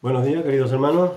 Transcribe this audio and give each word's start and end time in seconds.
Buenos 0.00 0.24
días, 0.24 0.44
queridos 0.44 0.70
hermanos. 0.70 1.10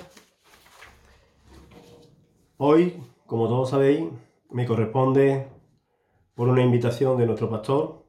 Hoy, 2.58 3.00
como 3.28 3.48
todos 3.48 3.70
sabéis, 3.70 4.10
me 4.50 4.66
corresponde 4.66 5.48
por 6.34 6.50
una 6.50 6.64
invitación 6.64 7.16
de 7.16 7.28
nuestro 7.28 7.48
pastor, 7.48 8.04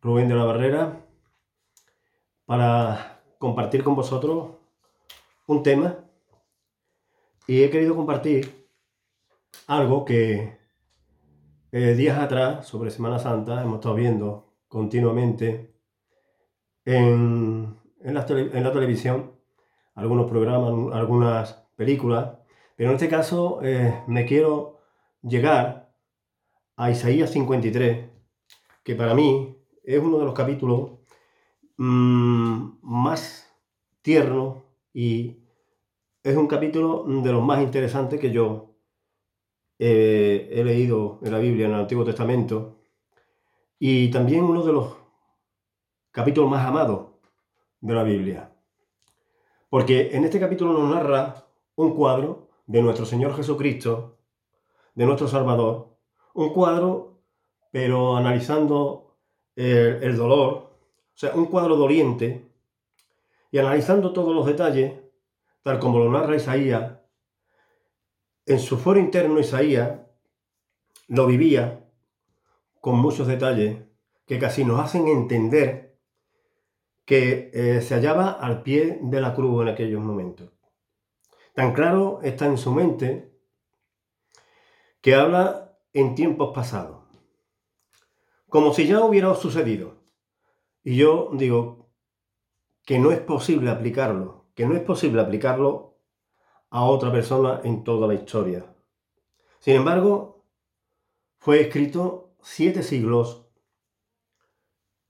Rubén 0.00 0.26
de 0.28 0.36
la 0.36 0.44
Barrera, 0.44 1.04
para 2.46 3.20
compartir 3.38 3.84
con 3.84 3.94
vosotros 3.94 4.52
un 5.46 5.62
tema. 5.62 5.98
Y 7.46 7.62
he 7.62 7.68
querido 7.68 7.94
compartir 7.94 8.66
algo 9.66 10.06
que 10.06 10.56
eh, 11.72 11.94
días 11.94 12.18
atrás, 12.18 12.66
sobre 12.66 12.90
Semana 12.90 13.18
Santa, 13.18 13.60
hemos 13.60 13.80
estado 13.80 13.96
viendo 13.96 14.54
continuamente 14.66 15.74
en, 16.86 17.76
la, 18.00 18.24
en 18.26 18.62
la 18.62 18.72
televisión 18.72 19.33
algunos 19.94 20.28
programas, 20.30 20.94
algunas 20.94 21.52
películas, 21.76 22.36
pero 22.76 22.90
en 22.90 22.96
este 22.96 23.08
caso 23.08 23.60
eh, 23.62 24.02
me 24.06 24.26
quiero 24.26 24.80
llegar 25.22 25.92
a 26.76 26.90
Isaías 26.90 27.30
53, 27.30 28.10
que 28.82 28.94
para 28.94 29.14
mí 29.14 29.56
es 29.84 30.00
uno 30.00 30.18
de 30.18 30.24
los 30.24 30.34
capítulos 30.34 30.92
mmm, 31.76 32.78
más 32.82 33.52
tiernos 34.02 34.58
y 34.92 35.38
es 36.22 36.36
un 36.36 36.46
capítulo 36.46 37.04
de 37.06 37.32
los 37.32 37.42
más 37.42 37.62
interesantes 37.62 38.18
que 38.18 38.30
yo 38.30 38.74
eh, 39.78 40.48
he 40.52 40.64
leído 40.64 41.20
en 41.22 41.32
la 41.32 41.38
Biblia, 41.38 41.66
en 41.66 41.74
el 41.74 41.80
Antiguo 41.80 42.04
Testamento, 42.04 42.78
y 43.78 44.10
también 44.10 44.44
uno 44.44 44.62
de 44.62 44.72
los 44.72 44.96
capítulos 46.10 46.50
más 46.50 46.66
amados 46.66 47.08
de 47.80 47.94
la 47.94 48.02
Biblia. 48.02 48.53
Porque 49.74 50.10
en 50.12 50.22
este 50.22 50.38
capítulo 50.38 50.72
nos 50.72 50.88
narra 50.88 51.48
un 51.74 51.96
cuadro 51.96 52.48
de 52.64 52.80
nuestro 52.80 53.04
Señor 53.04 53.34
Jesucristo, 53.34 54.18
de 54.94 55.04
nuestro 55.04 55.26
Salvador, 55.26 55.96
un 56.32 56.52
cuadro, 56.52 57.18
pero 57.72 58.16
analizando 58.16 59.16
el, 59.56 60.16
dolor, 60.16 60.52
o 60.52 61.16
sea, 61.16 61.34
un 61.34 61.46
cuadro 61.46 61.74
doliente, 61.74 62.48
y 63.50 63.58
analizando 63.58 64.12
todos 64.12 64.32
los 64.32 64.46
detalles, 64.46 64.92
tal 65.64 65.80
como 65.80 65.98
lo 65.98 66.08
narra 66.08 66.36
Isaías, 66.36 66.92
en 68.46 68.60
su 68.60 68.78
foro 68.78 69.00
interno 69.00 69.40
Isaías 69.40 69.98
lo 71.08 71.26
vivía 71.26 71.84
con 72.80 73.00
muchos 73.00 73.26
detalles 73.26 73.78
que 74.24 74.38
casi 74.38 74.64
nos 74.64 74.78
hacen 74.78 75.08
entender 75.08 75.83
que 77.04 77.50
eh, 77.52 77.82
se 77.82 77.94
hallaba 77.94 78.30
al 78.30 78.62
pie 78.62 78.98
de 79.02 79.20
la 79.20 79.34
cruz 79.34 79.62
en 79.62 79.68
aquellos 79.68 80.00
momentos. 80.00 80.50
Tan 81.54 81.72
claro 81.72 82.20
está 82.22 82.46
en 82.46 82.58
su 82.58 82.72
mente 82.72 83.32
que 85.00 85.14
habla 85.14 85.78
en 85.92 86.14
tiempos 86.14 86.52
pasados, 86.54 87.04
como 88.48 88.72
si 88.72 88.86
ya 88.86 89.04
hubiera 89.04 89.34
sucedido. 89.34 90.02
Y 90.82 90.96
yo 90.96 91.30
digo 91.34 91.90
que 92.84 92.98
no 92.98 93.12
es 93.12 93.20
posible 93.20 93.70
aplicarlo, 93.70 94.46
que 94.54 94.66
no 94.66 94.74
es 94.74 94.82
posible 94.82 95.20
aplicarlo 95.20 95.98
a 96.70 96.84
otra 96.84 97.12
persona 97.12 97.60
en 97.64 97.84
toda 97.84 98.08
la 98.08 98.14
historia. 98.14 98.74
Sin 99.60 99.76
embargo, 99.76 100.44
fue 101.38 101.60
escrito 101.60 102.34
siete 102.42 102.82
siglos 102.82 103.46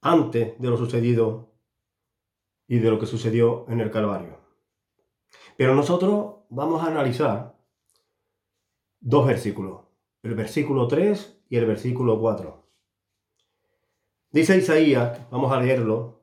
antes 0.00 0.60
de 0.60 0.68
lo 0.68 0.76
sucedido 0.76 1.53
y 2.66 2.78
de 2.78 2.90
lo 2.90 2.98
que 2.98 3.06
sucedió 3.06 3.66
en 3.68 3.80
el 3.80 3.90
Calvario. 3.90 4.38
Pero 5.56 5.74
nosotros 5.74 6.36
vamos 6.48 6.82
a 6.82 6.86
analizar 6.86 7.54
dos 9.00 9.26
versículos, 9.26 9.82
el 10.22 10.34
versículo 10.34 10.88
3 10.88 11.42
y 11.50 11.56
el 11.56 11.66
versículo 11.66 12.18
4. 12.18 12.64
Dice 14.30 14.56
Isaías, 14.56 15.20
vamos 15.30 15.52
a 15.52 15.60
leerlo, 15.60 16.22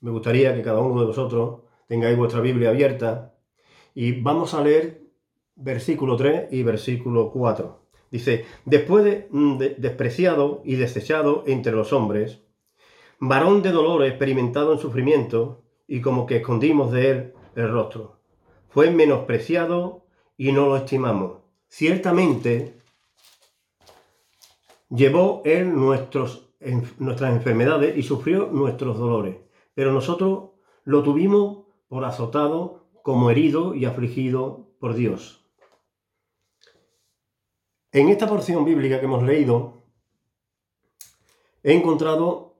me 0.00 0.10
gustaría 0.10 0.54
que 0.54 0.62
cada 0.62 0.80
uno 0.80 1.00
de 1.00 1.06
vosotros 1.06 1.62
tengáis 1.88 2.16
vuestra 2.16 2.40
Biblia 2.40 2.70
abierta 2.70 3.34
y 3.94 4.20
vamos 4.20 4.54
a 4.54 4.62
leer 4.62 5.02
versículo 5.56 6.16
3 6.16 6.52
y 6.52 6.62
versículo 6.62 7.32
4. 7.32 7.80
Dice, 8.10 8.44
después 8.64 9.04
de, 9.04 9.28
de 9.30 9.74
despreciado 9.78 10.62
y 10.64 10.76
desechado 10.76 11.44
entre 11.46 11.72
los 11.72 11.92
hombres, 11.92 12.42
varón 13.18 13.62
de 13.62 13.72
dolor 13.72 14.04
experimentado 14.04 14.72
en 14.72 14.78
sufrimiento, 14.78 15.62
y 15.90 16.00
como 16.00 16.24
que 16.24 16.36
escondimos 16.36 16.92
de 16.92 17.10
él 17.10 17.34
el 17.56 17.68
rostro. 17.68 18.20
Fue 18.68 18.92
menospreciado 18.92 20.06
y 20.36 20.52
no 20.52 20.66
lo 20.66 20.76
estimamos. 20.76 21.38
Ciertamente 21.66 22.78
llevó 24.88 25.42
él 25.44 25.74
nuestros, 25.74 26.48
nuestras 26.98 27.34
enfermedades 27.34 27.96
y 27.96 28.04
sufrió 28.04 28.46
nuestros 28.52 28.98
dolores, 28.98 29.38
pero 29.74 29.92
nosotros 29.92 30.50
lo 30.84 31.02
tuvimos 31.02 31.66
por 31.88 32.04
azotado, 32.04 32.86
como 33.02 33.28
herido 33.28 33.74
y 33.74 33.84
afligido 33.84 34.68
por 34.78 34.94
Dios. 34.94 35.44
En 37.90 38.10
esta 38.10 38.28
porción 38.28 38.64
bíblica 38.64 39.00
que 39.00 39.06
hemos 39.06 39.24
leído, 39.24 39.82
he 41.64 41.72
encontrado 41.72 42.54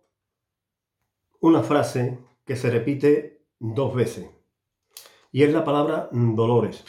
una 1.39 1.62
frase 1.62 2.19
que 2.50 2.56
se 2.56 2.69
repite 2.69 3.47
dos 3.61 3.94
veces. 3.94 4.28
Y 5.31 5.44
es 5.44 5.53
la 5.53 5.65
palabra 5.65 6.09
dolores. 6.11 6.84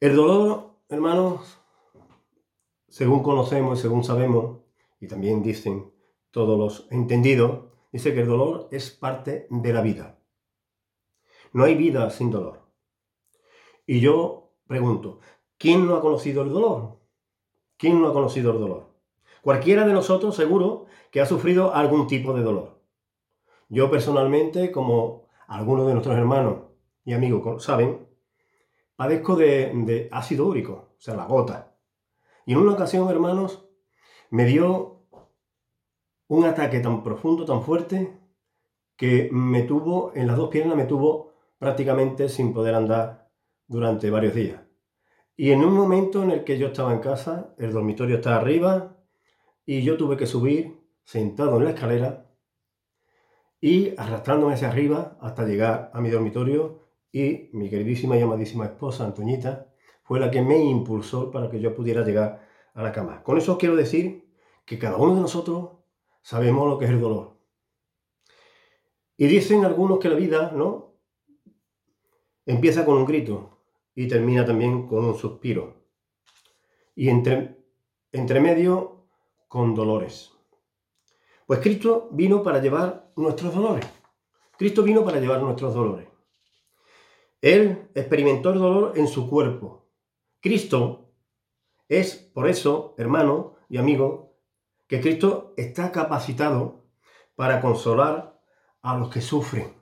El 0.00 0.16
dolor, 0.16 0.80
hermanos, 0.88 1.60
según 2.88 3.22
conocemos 3.22 3.78
y 3.78 3.82
según 3.82 4.02
sabemos, 4.02 4.62
y 4.98 5.06
también 5.06 5.44
dicen 5.44 5.92
todos 6.32 6.58
los 6.58 6.88
entendidos, 6.90 7.66
dice 7.92 8.12
que 8.14 8.22
el 8.22 8.26
dolor 8.26 8.66
es 8.72 8.90
parte 8.90 9.46
de 9.48 9.72
la 9.72 9.80
vida. 9.80 10.18
No 11.52 11.62
hay 11.62 11.76
vida 11.76 12.10
sin 12.10 12.32
dolor. 12.32 12.62
Y 13.86 14.00
yo 14.00 14.56
pregunto, 14.66 15.20
¿quién 15.56 15.86
no 15.86 15.94
ha 15.94 16.00
conocido 16.00 16.42
el 16.42 16.48
dolor? 16.48 16.98
¿Quién 17.76 18.02
no 18.02 18.08
ha 18.08 18.12
conocido 18.12 18.50
el 18.50 18.58
dolor? 18.58 18.92
Cualquiera 19.40 19.86
de 19.86 19.92
nosotros 19.92 20.34
seguro 20.34 20.86
que 21.12 21.20
ha 21.20 21.26
sufrido 21.26 21.72
algún 21.72 22.08
tipo 22.08 22.34
de 22.34 22.42
dolor. 22.42 22.73
Yo 23.68 23.90
personalmente, 23.90 24.70
como 24.70 25.24
algunos 25.46 25.86
de 25.86 25.92
nuestros 25.92 26.16
hermanos 26.16 26.64
y 27.04 27.12
amigos 27.12 27.64
saben, 27.64 28.06
padezco 28.96 29.36
de, 29.36 30.08
ácido 30.12 30.46
úrico, 30.46 30.94
o 30.96 31.00
sea, 31.00 31.14
la 31.14 31.26
gota. 31.26 31.76
Y 32.46 32.52
en 32.52 32.58
una 32.58 32.72
ocasión, 32.72 33.08
hermanos, 33.08 33.66
me 34.30 34.44
dio 34.44 35.02
un 36.28 36.44
ataque 36.44 36.80
tan 36.80 37.02
profundo, 37.02 37.44
tan 37.44 37.62
fuerte, 37.62 38.18
que 38.96 39.28
me 39.32 39.62
tuvo, 39.62 40.12
en 40.14 40.26
las 40.26 40.36
dos 40.36 40.50
piernas 40.50 40.76
me 40.76 40.84
tuvo 40.84 41.32
prácticamente 41.58 42.28
sin 42.28 42.52
poder 42.52 42.74
andar 42.74 43.30
durante 43.66 44.10
varios 44.10 44.34
días. 44.34 44.60
Y 45.36 45.50
en 45.50 45.64
un 45.64 45.74
momento 45.74 46.22
en 46.22 46.30
el 46.30 46.44
que 46.44 46.58
yo 46.58 46.68
estaba 46.68 46.92
en 46.92 47.00
casa, 47.00 47.54
el 47.58 47.72
dormitorio 47.72 48.16
estaba 48.16 48.36
arriba, 48.36 48.96
y 49.66 49.82
yo 49.82 49.96
tuve 49.96 50.16
que 50.16 50.26
subir 50.26 50.80
sentado 51.04 51.56
en 51.56 51.64
la 51.64 51.70
escalera 51.70 52.23
y 53.64 53.94
arrastrándome 53.96 54.52
hacia 54.52 54.68
arriba 54.68 55.16
hasta 55.22 55.46
llegar 55.46 55.90
a 55.94 56.00
mi 56.02 56.10
dormitorio 56.10 56.80
y 57.10 57.48
mi 57.54 57.70
queridísima 57.70 58.14
y 58.18 58.20
amadísima 58.20 58.66
esposa 58.66 59.06
Antoñita 59.06 59.72
fue 60.02 60.20
la 60.20 60.30
que 60.30 60.42
me 60.42 60.62
impulsó 60.62 61.30
para 61.30 61.48
que 61.48 61.58
yo 61.58 61.74
pudiera 61.74 62.04
llegar 62.04 62.46
a 62.74 62.82
la 62.82 62.92
cama. 62.92 63.22
Con 63.22 63.38
eso 63.38 63.56
quiero 63.56 63.74
decir 63.74 64.28
que 64.66 64.78
cada 64.78 64.98
uno 64.98 65.14
de 65.14 65.22
nosotros 65.22 65.78
sabemos 66.20 66.68
lo 66.68 66.76
que 66.78 66.84
es 66.84 66.90
el 66.90 67.00
dolor. 67.00 67.38
Y 69.16 69.28
dicen 69.28 69.64
algunos 69.64 69.98
que 69.98 70.10
la 70.10 70.16
vida, 70.16 70.52
¿no? 70.54 70.98
Empieza 72.44 72.84
con 72.84 72.98
un 72.98 73.06
grito 73.06 73.60
y 73.94 74.08
termina 74.08 74.44
también 74.44 74.86
con 74.86 75.06
un 75.06 75.14
suspiro. 75.14 75.86
Y 76.94 77.08
entre, 77.08 77.64
entre 78.12 78.40
medio 78.40 79.06
con 79.48 79.74
dolores. 79.74 80.33
Pues 81.46 81.60
Cristo 81.60 82.08
vino 82.12 82.42
para 82.42 82.60
llevar 82.60 83.12
nuestros 83.16 83.54
dolores. 83.54 83.86
Cristo 84.56 84.82
vino 84.82 85.04
para 85.04 85.20
llevar 85.20 85.40
nuestros 85.40 85.74
dolores. 85.74 86.08
Él 87.40 87.90
experimentó 87.94 88.50
el 88.50 88.58
dolor 88.58 88.92
en 88.96 89.06
su 89.06 89.28
cuerpo. 89.28 89.86
Cristo 90.40 91.12
es, 91.88 92.14
por 92.14 92.48
eso, 92.48 92.94
hermano 92.96 93.56
y 93.68 93.76
amigo, 93.76 94.38
que 94.86 95.00
Cristo 95.00 95.52
está 95.56 95.92
capacitado 95.92 96.84
para 97.34 97.60
consolar 97.60 98.40
a 98.80 98.96
los 98.96 99.10
que 99.10 99.20
sufren. 99.20 99.74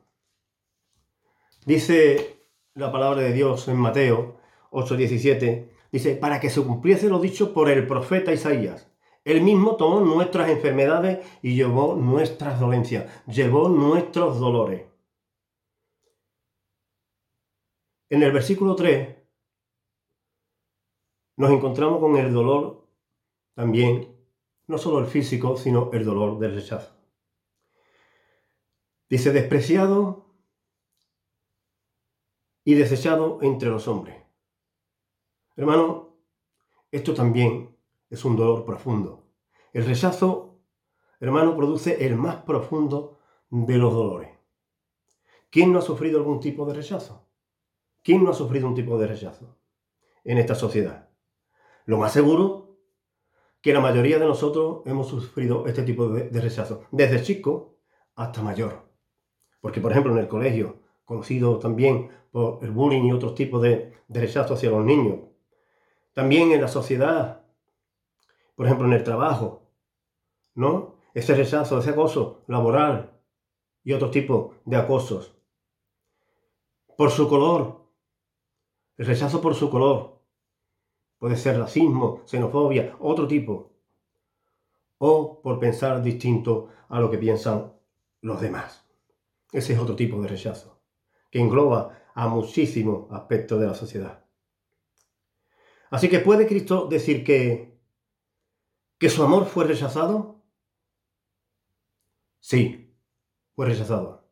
Dice 1.65 2.41
la 2.75 2.91
palabra 2.91 3.23
de 3.23 3.33
Dios 3.33 3.69
en 3.69 3.77
Mateo 3.77 4.41
8:17, 4.71 5.71
dice, 5.93 6.17
para 6.17 6.41
que 6.41 6.51
se 6.51 6.63
cumpliese 6.63 7.09
lo 7.09 7.21
dicho 7.21 7.53
por 7.53 7.71
el 7.71 7.87
profeta 7.87 8.33
Isaías. 8.33 8.92
Él 9.25 9.43
mismo 9.43 9.77
tomó 9.77 10.01
nuestras 10.01 10.51
enfermedades 10.51 11.27
y 11.43 11.55
llevó 11.55 11.95
nuestras 11.95 12.59
dolencias, 12.59 13.25
llevó 13.27 13.69
nuestros 13.69 14.41
dolores. 14.41 14.87
En 18.11 18.23
el 18.23 18.33
versículo 18.33 18.75
3 18.75 19.17
nos 21.37 21.51
encontramos 21.51 22.01
con 22.01 22.17
el 22.17 22.33
dolor 22.33 22.87
también, 23.55 24.15
no 24.67 24.77
solo 24.77 24.99
el 24.99 25.07
físico, 25.07 25.57
sino 25.57 25.91
el 25.93 26.05
dolor 26.05 26.39
del 26.39 26.55
rechazo. 26.55 26.95
Dice, 29.09 29.33
despreciado 29.33 30.27
y 32.65 32.75
desechado 32.75 33.39
entre 33.43 33.69
los 33.69 33.87
hombres. 33.89 34.17
Hermano, 35.57 36.17
esto 36.91 37.15
también 37.15 37.77
es 38.13 38.27
un 38.27 38.37
dolor 38.37 38.67
profundo. 38.67 39.25
El 39.73 39.87
rechazo, 39.87 40.59
hermano, 41.19 41.57
produce 41.57 42.05
el 42.05 42.15
más 42.15 42.37
profundo 42.43 43.19
de 43.49 43.79
los 43.79 43.95
dolores. 43.95 44.29
¿Quién 45.51 45.73
no 45.73 45.79
ha 45.79 45.83
sufrido 45.83 46.19
algún 46.19 46.39
tipo 46.39 46.67
de 46.67 46.75
rechazo? 46.75 47.27
¿Quién 48.03 48.23
no 48.23 48.31
ha 48.31 48.35
sufrido 48.35 48.69
un 48.69 48.75
tipo 48.75 48.99
de 48.99 49.07
rechazo 49.07 49.57
en 50.25 50.37
esta 50.37 50.55
sociedad? 50.55 51.09
Lo 51.87 51.97
más 51.97 52.13
seguro 52.13 52.77
que 53.63 53.73
la 53.73 53.81
mayoría 53.81 54.19
de 54.19 54.27
nosotros 54.27 54.83
hemos 54.85 55.09
sufrido 55.09 55.67
este 55.67 55.83
tipo 55.83 56.09
de, 56.09 56.39
rechazo, 56.39 56.83
desde 56.91 57.23
chico 57.23 57.79
hasta 58.15 58.43
mayor. 58.43 58.91
Porque, 59.63 59.81
por 59.81 59.93
ejemplo, 59.93 60.13
en 60.13 60.19
el 60.19 60.29
colegio, 60.29 60.81
conocido 61.07 61.59
también 61.59 62.11
por 62.31 62.63
el 62.63 62.73
bullying 62.73 63.05
y 63.05 63.13
otros 63.13 63.35
tipos 63.35 63.63
de, 63.63 63.95
de 64.07 64.21
rechazo 64.21 64.53
hacia 64.53 64.71
los 64.71 64.85
niños. 64.85 65.21
También 66.13 66.53
en 66.53 66.61
la 66.61 66.69
sociedad, 66.69 67.42
por 68.55 68.67
ejemplo, 68.67 68.87
en 68.87 68.93
el 68.93 69.05
trabajo, 69.05 69.63
¿no? 70.55 70.97
Ese 71.15 71.35
rechazo, 71.35 71.79
ese 71.79 71.91
acoso 71.91 72.43
laboral 72.47 73.19
y 73.85 73.93
otros 73.93 74.11
tipos 74.11 74.57
de 74.65 74.77
acosos. 74.77 75.35
Por 76.97 77.11
su 77.11 77.29
color, 77.29 77.83
el 78.97 79.07
rechazo 79.07 79.41
por 79.41 79.55
su 79.55 79.71
color. 79.71 80.21
Puede 81.19 81.37
ser 81.37 81.59
racismo, 81.59 82.23
xenofobia, 82.27 82.97
otro 83.01 83.27
tipo. 83.27 83.73
O 84.99 85.41
por 85.43 85.59
pensar 85.59 86.03
distinto 86.03 86.69
a 86.89 87.01
lo 87.01 87.11
que 87.11 87.19
piensan 87.19 87.73
los 88.21 88.41
demás. 88.41 88.87
Ese 89.53 89.73
es 89.73 89.79
otro 89.79 89.97
tipo 89.97 90.21
de 90.21 90.29
rechazo, 90.29 90.81
que 91.31 91.41
engloba 91.41 91.99
a 92.15 92.29
muchísimos 92.29 93.11
aspectos 93.11 93.61
de 93.61 93.67
la 93.67 93.75
sociedad. 93.75 94.25
Así 95.91 96.09
que 96.09 96.21
¿puede 96.21 96.47
Cristo 96.47 96.87
decir 96.87 97.25
que, 97.25 97.72
que 99.03 99.11
su 99.11 99.25
amor 99.25 99.47
fue 99.47 99.65
rechazado? 99.65 100.45
Sí, 102.39 102.97
fue 103.57 103.67
rechazado. 103.67 104.31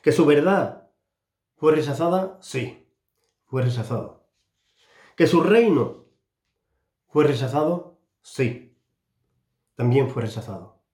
¿Que 0.00 0.12
su 0.12 0.24
verdad 0.24 0.92
fue 1.56 1.74
rechazada? 1.74 2.38
Sí, 2.40 2.88
fue 3.46 3.62
rechazado. 3.62 4.30
¿Que 5.16 5.26
su 5.26 5.42
reino 5.42 6.04
fue 7.08 7.24
rechazado? 7.24 7.98
Sí, 8.22 8.78
también 9.74 10.08
fue 10.08 10.22
rechazado. 10.22 10.84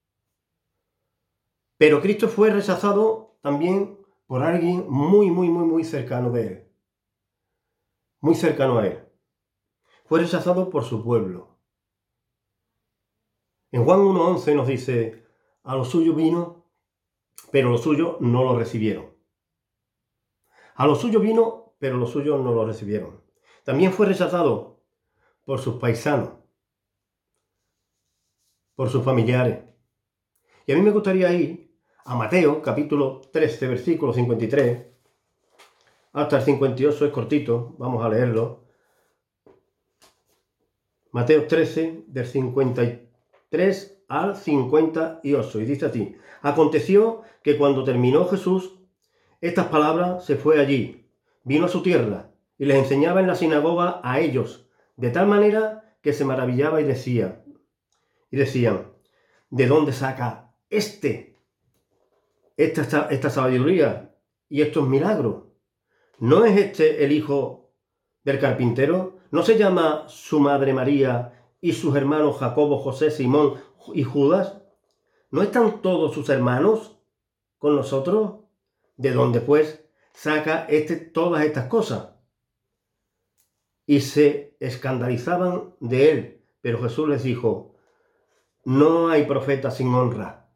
Pero 1.76 2.00
Cristo 2.00 2.28
fue 2.28 2.48
rechazado 2.48 3.36
también 3.42 3.98
por 4.26 4.42
alguien 4.42 4.88
muy, 4.88 5.30
muy, 5.30 5.50
muy, 5.50 5.66
muy 5.66 5.84
cercano 5.84 6.30
de 6.30 6.46
él. 6.46 6.72
Muy 8.20 8.34
cercano 8.34 8.78
a 8.78 8.86
él. 8.86 9.06
Fue 10.06 10.20
rechazado 10.20 10.70
por 10.70 10.84
su 10.84 11.04
pueblo. 11.04 11.51
En 13.72 13.86
Juan 13.86 14.00
1.11 14.00 14.54
nos 14.54 14.66
dice, 14.68 15.24
a 15.64 15.74
lo 15.74 15.86
suyo 15.86 16.14
vino, 16.14 16.66
pero 17.50 17.70
los 17.70 17.82
suyos 17.82 18.20
no 18.20 18.44
lo 18.44 18.58
recibieron. 18.58 19.06
A 20.74 20.86
lo 20.86 20.94
suyo 20.94 21.20
vino, 21.20 21.74
pero 21.78 21.96
los 21.96 22.10
suyos 22.10 22.38
no 22.38 22.52
lo 22.52 22.66
recibieron. 22.66 23.22
También 23.64 23.92
fue 23.92 24.06
rechazado 24.06 24.82
por 25.46 25.58
sus 25.58 25.76
paisanos, 25.76 26.32
por 28.74 28.90
sus 28.90 29.02
familiares. 29.02 29.64
Y 30.66 30.72
a 30.72 30.76
mí 30.76 30.82
me 30.82 30.90
gustaría 30.90 31.32
ir 31.32 31.74
a 32.04 32.14
Mateo, 32.14 32.60
capítulo 32.60 33.22
13, 33.32 33.68
versículo 33.68 34.12
53, 34.12 34.86
hasta 36.12 36.36
el 36.36 36.42
58, 36.42 37.06
es 37.06 37.12
cortito, 37.12 37.74
vamos 37.78 38.04
a 38.04 38.10
leerlo. 38.10 38.66
Mateo 41.10 41.46
13, 41.46 42.04
del 42.06 42.26
53 42.26 43.11
al 44.08 44.36
58, 44.36 45.60
y 45.60 45.64
dice 45.64 45.86
así, 45.86 46.16
aconteció 46.40 47.22
que 47.42 47.58
cuando 47.58 47.84
terminó 47.84 48.26
Jesús 48.26 48.78
estas 49.40 49.66
palabras, 49.66 50.24
se 50.24 50.36
fue 50.36 50.60
allí, 50.60 51.06
vino 51.44 51.66
a 51.66 51.68
su 51.68 51.82
tierra, 51.82 52.30
y 52.58 52.64
les 52.64 52.78
enseñaba 52.78 53.20
en 53.20 53.26
la 53.26 53.34
sinagoga 53.34 54.00
a 54.02 54.20
ellos, 54.20 54.68
de 54.96 55.10
tal 55.10 55.26
manera 55.26 55.96
que 56.00 56.12
se 56.12 56.24
maravillaba 56.24 56.80
y 56.80 56.84
decía, 56.84 57.42
y 58.30 58.36
decían, 58.36 58.92
¿de 59.50 59.66
dónde 59.66 59.92
saca 59.92 60.54
este 60.70 61.36
esta, 62.56 63.08
esta 63.10 63.30
sabiduría 63.30 64.14
y 64.48 64.62
estos 64.62 64.88
milagros? 64.88 65.44
¿No 66.18 66.44
es 66.44 66.56
este 66.56 67.04
el 67.04 67.12
hijo 67.12 67.72
del 68.24 68.38
carpintero? 68.38 69.18
¿No 69.30 69.42
se 69.42 69.58
llama 69.58 70.04
su 70.06 70.40
madre 70.40 70.72
María 70.72 71.41
y 71.62 71.72
sus 71.72 71.96
hermanos 71.96 72.36
Jacobo, 72.38 72.78
José, 72.78 73.10
Simón 73.10 73.54
y 73.94 74.02
Judas? 74.02 74.60
¿No 75.30 75.42
están 75.42 75.80
todos 75.80 76.12
sus 76.12 76.28
hermanos 76.28 76.98
con 77.56 77.76
nosotros? 77.76 78.40
¿De 78.96 79.12
dónde 79.12 79.40
pues 79.40 79.82
saca 80.12 80.66
este 80.66 80.96
todas 80.96 81.44
estas 81.44 81.68
cosas? 81.68 82.10
Y 83.86 84.00
se 84.00 84.56
escandalizaban 84.60 85.74
de 85.80 86.10
él. 86.10 86.44
Pero 86.60 86.82
Jesús 86.82 87.08
les 87.08 87.22
dijo, 87.22 87.74
no 88.64 89.08
hay 89.08 89.24
profeta 89.24 89.70
sin 89.70 89.94
honra. 89.94 90.50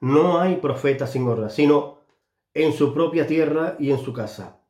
No 0.00 0.38
hay 0.38 0.56
profeta 0.56 1.06
sin 1.06 1.26
honra, 1.26 1.48
sino 1.48 2.00
en 2.52 2.72
su 2.72 2.92
propia 2.92 3.26
tierra 3.26 3.76
y 3.78 3.90
en 3.90 3.98
su 3.98 4.12
casa. 4.12 4.60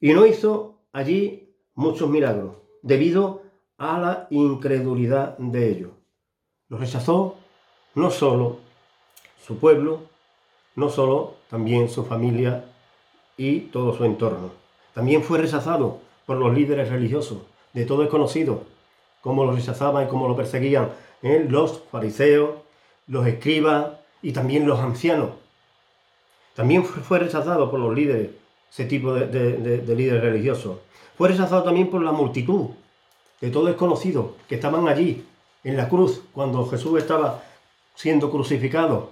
Y 0.00 0.12
no 0.12 0.24
hizo 0.24 0.84
allí 0.92 1.56
muchos 1.74 2.08
milagros, 2.10 2.56
debido 2.82 3.41
a 3.82 3.98
la 3.98 4.26
incredulidad 4.30 5.36
de 5.38 5.68
ellos. 5.68 5.90
Lo 6.68 6.78
rechazó 6.78 7.34
no 7.96 8.10
solo 8.12 8.58
su 9.44 9.58
pueblo, 9.58 10.02
no 10.76 10.88
solo 10.88 11.34
también 11.50 11.88
su 11.88 12.04
familia 12.04 12.64
y 13.36 13.58
todo 13.72 13.92
su 13.96 14.04
entorno. 14.04 14.52
También 14.94 15.24
fue 15.24 15.38
rechazado 15.38 15.98
por 16.26 16.36
los 16.36 16.54
líderes 16.54 16.90
religiosos. 16.90 17.38
De 17.72 17.84
todo 17.84 18.04
es 18.04 18.08
conocido 18.08 18.62
cómo 19.20 19.44
lo 19.44 19.50
rechazaban 19.50 20.06
y 20.06 20.08
cómo 20.08 20.28
lo 20.28 20.36
perseguían 20.36 20.90
¿eh? 21.22 21.44
los 21.48 21.82
fariseos, 21.90 22.50
los 23.08 23.26
escribas 23.26 23.94
y 24.22 24.30
también 24.30 24.64
los 24.64 24.78
ancianos. 24.78 25.30
También 26.54 26.84
fue 26.84 27.18
rechazado 27.18 27.68
por 27.68 27.80
los 27.80 27.92
líderes, 27.92 28.30
ese 28.70 28.84
tipo 28.84 29.12
de, 29.12 29.26
de 29.26 29.96
líderes 29.96 30.22
religiosos. 30.22 30.78
Fue 31.18 31.28
rechazado 31.28 31.64
también 31.64 31.90
por 31.90 32.00
la 32.00 32.12
multitud. 32.12 32.70
De 33.42 33.50
todo 33.50 33.68
es 33.68 33.74
conocido 33.74 34.36
que 34.48 34.54
estaban 34.54 34.86
allí 34.86 35.24
en 35.64 35.76
la 35.76 35.88
cruz 35.88 36.22
cuando 36.32 36.64
Jesús 36.66 36.96
estaba 37.00 37.42
siendo 37.96 38.30
crucificado 38.30 39.10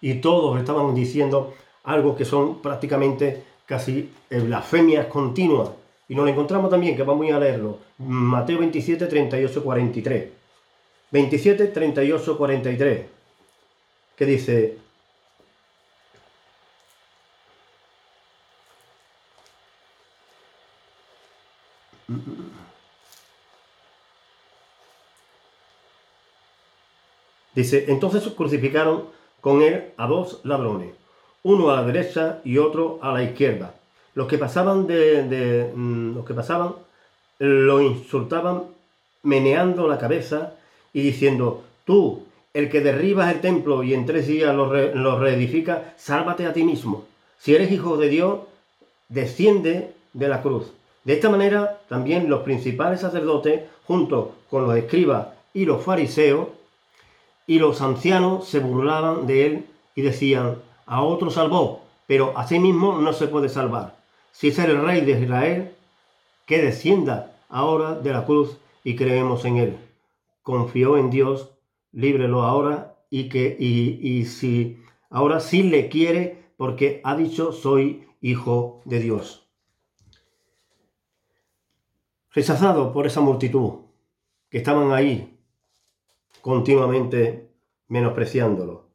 y 0.00 0.14
todos 0.20 0.56
estaban 0.56 0.94
diciendo 0.94 1.52
algo 1.82 2.14
que 2.14 2.24
son 2.24 2.62
prácticamente 2.62 3.42
casi 3.66 4.12
blasfemias 4.30 5.06
continuas. 5.06 5.70
Y 6.08 6.14
nos 6.14 6.28
encontramos 6.28 6.70
también, 6.70 6.94
que 6.94 7.02
vamos 7.02 7.28
a 7.32 7.40
leerlo, 7.40 7.80
Mateo 7.98 8.60
27, 8.60 9.04
38, 9.06 9.64
43. 9.64 10.28
27, 11.10 11.66
38, 11.66 12.38
43, 12.38 13.06
que 14.14 14.26
dice, 14.26 14.78
Dice, 27.56 27.86
entonces 27.88 28.22
crucificaron 28.36 29.04
con 29.40 29.62
él 29.62 29.92
a 29.96 30.06
dos 30.06 30.40
ladrones, 30.44 30.90
uno 31.42 31.70
a 31.70 31.76
la 31.76 31.84
derecha 31.84 32.40
y 32.44 32.58
otro 32.58 32.98
a 33.00 33.12
la 33.12 33.22
izquierda. 33.22 33.74
Los 34.14 34.28
que 34.28 34.36
pasaban 34.36 34.86
de, 34.86 35.72
mm, 35.74 36.14
los 36.14 36.26
que 36.26 36.34
pasaban 36.34 36.74
lo 37.38 37.80
insultaban 37.80 38.64
meneando 39.22 39.88
la 39.88 39.98
cabeza 39.98 40.52
y 40.92 41.00
diciendo, 41.00 41.64
tú, 41.86 42.24
el 42.52 42.68
que 42.68 42.82
derribas 42.82 43.32
el 43.32 43.40
templo 43.40 43.82
y 43.82 43.94
en 43.94 44.04
tres 44.04 44.26
días 44.26 44.54
lo, 44.54 44.66
lo 44.94 45.18
reedifica, 45.18 45.94
sálvate 45.96 46.46
a 46.46 46.52
ti 46.52 46.62
mismo. 46.62 47.04
Si 47.38 47.54
eres 47.54 47.72
hijo 47.72 47.96
de 47.96 48.08
Dios, 48.10 48.40
desciende 49.08 49.92
de 50.12 50.28
la 50.28 50.42
cruz. 50.42 50.72
De 51.04 51.14
esta 51.14 51.30
manera, 51.30 51.80
también 51.88 52.28
los 52.28 52.42
principales 52.42 53.00
sacerdotes, 53.00 53.62
junto 53.86 54.34
con 54.50 54.66
los 54.66 54.76
escribas 54.76 55.28
y 55.54 55.64
los 55.64 55.82
fariseos, 55.82 56.48
y 57.46 57.58
los 57.58 57.80
ancianos 57.80 58.48
se 58.48 58.58
burlaban 58.58 59.26
de 59.26 59.46
él 59.46 59.66
y 59.94 60.02
decían, 60.02 60.56
a 60.84 61.02
otro 61.02 61.30
salvó, 61.30 61.82
pero 62.06 62.36
a 62.36 62.46
sí 62.46 62.58
mismo 62.58 62.98
no 62.98 63.12
se 63.12 63.28
puede 63.28 63.48
salvar. 63.48 63.96
si 64.32 64.48
es 64.48 64.58
el 64.58 64.82
rey 64.82 65.00
de 65.00 65.20
Israel, 65.20 65.72
que 66.44 66.60
descienda 66.60 67.36
ahora 67.48 67.94
de 67.94 68.12
la 68.12 68.24
cruz 68.24 68.58
y 68.84 68.96
creemos 68.96 69.44
en 69.44 69.56
él. 69.56 69.78
Confió 70.42 70.96
en 70.98 71.10
Dios, 71.10 71.50
líbrelo 71.92 72.42
ahora 72.42 72.94
y 73.10 73.28
que 73.28 73.56
y, 73.58 74.24
si 74.26 74.78
ahora 75.10 75.40
sí 75.40 75.62
le 75.62 75.88
quiere 75.88 76.44
porque 76.56 77.00
ha 77.04 77.16
dicho 77.16 77.52
soy 77.52 78.06
hijo 78.20 78.82
de 78.84 79.00
Dios. 79.00 79.46
Rechazado 82.30 82.92
por 82.92 83.06
esa 83.06 83.20
multitud 83.20 83.80
que 84.50 84.58
estaban 84.58 84.92
ahí 84.92 85.35
continuamente 86.46 87.50
menospreciándolo. 87.88 88.88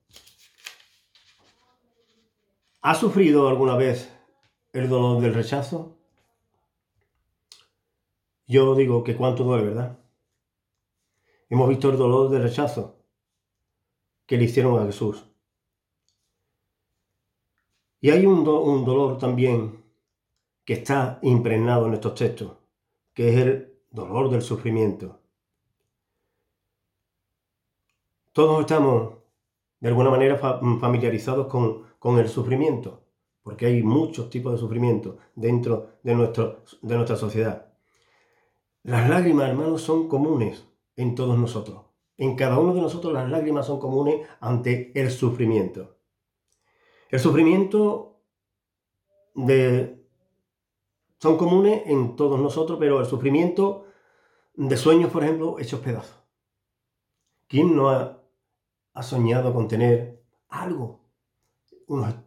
¿Ha 2.81 2.95
sufrido 2.95 3.49
alguna 3.49 3.75
vez 3.75 4.09
el 4.71 4.87
dolor 4.87 5.21
del 5.21 5.33
rechazo? 5.33 5.97
Yo 8.47 8.73
digo 8.73 9.03
que 9.03 9.17
cuánto 9.17 9.43
duele, 9.43 9.65
¿verdad? 9.65 9.99
Hemos 11.49 11.67
visto 11.67 11.89
el 11.89 11.97
dolor 11.97 12.29
del 12.29 12.43
rechazo 12.43 13.03
que 14.25 14.37
le 14.37 14.45
hicieron 14.45 14.81
a 14.81 14.85
Jesús. 14.85 15.25
Y 17.99 18.11
hay 18.11 18.25
un, 18.25 18.47
un 18.47 18.85
dolor 18.85 19.17
también 19.17 19.83
que 20.63 20.75
está 20.75 21.19
impregnado 21.21 21.87
en 21.87 21.95
estos 21.95 22.15
textos, 22.15 22.53
que 23.13 23.27
es 23.27 23.35
el 23.35 23.73
dolor 23.91 24.29
del 24.29 24.41
sufrimiento. 24.41 25.20
Todos 28.33 28.61
estamos 28.61 29.15
de 29.81 29.89
alguna 29.89 30.09
manera 30.09 30.37
familiarizados 30.37 31.47
con, 31.47 31.83
con 31.99 32.17
el 32.17 32.29
sufrimiento, 32.29 33.03
porque 33.43 33.65
hay 33.65 33.83
muchos 33.83 34.29
tipos 34.29 34.53
de 34.53 34.57
sufrimiento 34.57 35.17
dentro 35.35 35.97
de, 36.03 36.15
nuestro, 36.15 36.63
de 36.81 36.95
nuestra 36.95 37.17
sociedad. 37.17 37.73
Las 38.83 39.09
lágrimas, 39.09 39.49
hermanos, 39.49 39.81
son 39.81 40.07
comunes 40.07 40.65
en 40.95 41.13
todos 41.15 41.37
nosotros. 41.37 41.81
En 42.17 42.35
cada 42.35 42.57
uno 42.57 42.73
de 42.73 42.81
nosotros 42.81 43.11
las 43.13 43.29
lágrimas 43.29 43.65
son 43.65 43.79
comunes 43.79 44.25
ante 44.39 44.91
el 44.99 45.11
sufrimiento. 45.11 45.97
El 47.09 47.19
sufrimiento 47.19 48.21
de... 49.35 50.05
son 51.19 51.37
comunes 51.37 51.83
en 51.85 52.15
todos 52.15 52.39
nosotros, 52.39 52.77
pero 52.79 53.01
el 53.01 53.07
sufrimiento 53.07 53.87
de 54.53 54.77
sueños, 54.77 55.11
por 55.11 55.23
ejemplo, 55.23 55.59
hechos 55.59 55.81
pedazos. 55.81 56.17
¿Quién 57.47 57.75
no 57.75 57.89
ha, 57.89 58.20
ha 58.93 59.03
soñado 59.03 59.53
con 59.53 59.67
tener 59.67 60.23
algo? 60.49 61.01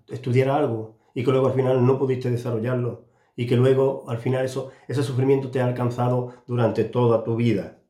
Estudiar 0.09 0.51
algo 0.51 0.99
y 1.15 1.25
que 1.25 1.31
luego 1.31 1.47
al 1.47 1.55
final 1.55 1.87
no 1.87 1.99
pudiste 1.99 2.31
desarrollarlo 2.31 3.07
y 3.37 3.47
que 3.47 3.57
luego 3.57 4.05
al 4.09 4.19
final 4.19 4.45
eso, 4.45 4.71
ese 4.89 5.03
sufrimiento 5.03 5.51
te 5.51 5.61
ha 5.61 5.67
alcanzado 5.67 6.35
durante 6.47 6.85
toda 6.85 7.25
tu 7.25 7.37
vida. 7.37 7.81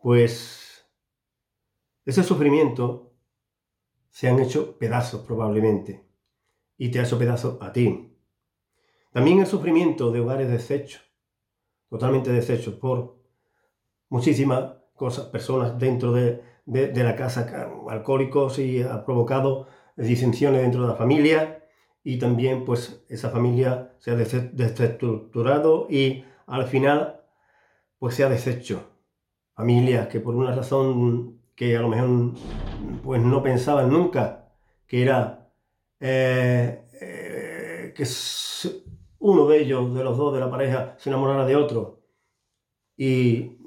Pues 0.00 0.86
ese 2.04 2.22
sufrimiento 2.22 3.12
se 4.10 4.28
han 4.28 4.38
hecho 4.38 4.78
pedazos 4.78 5.22
probablemente 5.22 6.06
y 6.76 6.90
te 6.90 7.00
ha 7.00 7.04
hecho 7.04 7.18
pedazos 7.18 7.60
a 7.60 7.72
ti. 7.72 8.16
También 9.12 9.40
el 9.40 9.46
sufrimiento 9.46 10.10
de 10.10 10.20
hogares 10.20 10.48
deshechos, 10.48 11.02
totalmente 11.88 12.32
deshechos 12.32 12.74
por 12.74 13.16
muchísimas 14.08 14.74
cosas, 14.94 15.26
personas 15.26 15.78
dentro 15.78 16.12
de, 16.12 16.42
de 16.66 17.04
la 17.04 17.14
casa, 17.16 17.70
alcohólicos 17.88 18.58
y 18.58 18.82
ha 18.82 19.04
provocado 19.04 19.68
disensiones 19.96 20.62
dentro 20.62 20.82
de 20.82 20.88
la 20.88 20.94
familia 20.94 21.62
y 22.02 22.18
también 22.18 22.64
pues 22.64 23.04
esa 23.08 23.30
familia 23.30 23.94
se 23.98 24.10
ha 24.10 24.16
desestructurado 24.16 25.86
y 25.90 26.24
al 26.46 26.66
final 26.66 27.20
pues 27.98 28.14
se 28.14 28.24
ha 28.24 28.28
deshecho. 28.28 28.90
Familias 29.54 30.08
que 30.08 30.20
por 30.20 30.34
una 30.34 30.54
razón 30.54 31.40
que 31.54 31.76
a 31.76 31.80
lo 31.80 31.88
mejor 31.88 32.32
pues 33.02 33.22
no 33.22 33.42
pensaban 33.42 33.90
nunca 33.90 34.52
que 34.86 35.02
era 35.02 35.48
eh, 36.00 36.84
eh, 37.00 37.94
que 37.96 38.04
uno 39.20 39.46
de 39.46 39.62
ellos, 39.62 39.94
de 39.94 40.04
los 40.04 40.18
dos 40.18 40.34
de 40.34 40.40
la 40.40 40.50
pareja, 40.50 40.94
se 40.98 41.08
enamorara 41.08 41.46
de 41.46 41.56
otro 41.56 42.02
y 42.96 43.58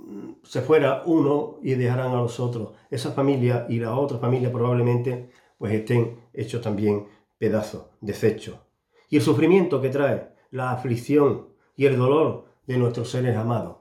se 0.44 0.62
fuera 0.62 1.04
uno 1.06 1.58
y 1.62 1.74
dejaran 1.76 2.12
a 2.12 2.22
los 2.22 2.40
otros. 2.40 2.72
Esa 2.90 3.12
familia 3.12 3.66
y 3.70 3.80
la 3.80 3.98
otra 3.98 4.18
familia 4.18 4.52
probablemente 4.52 5.30
pues 5.58 5.74
estén 5.74 6.20
hechos 6.34 6.62
también 6.62 7.08
pedazo, 7.38 7.92
desecho. 8.02 8.66
Y 9.10 9.18
el 9.18 9.22
sufrimiento 9.22 9.82
que 9.82 9.90
trae, 9.90 10.30
la 10.52 10.72
aflicción 10.72 11.48
y 11.76 11.86
el 11.86 11.98
dolor 11.98 12.46
de 12.66 12.78
nuestros 12.78 13.10
seres 13.10 13.36
amados, 13.36 13.78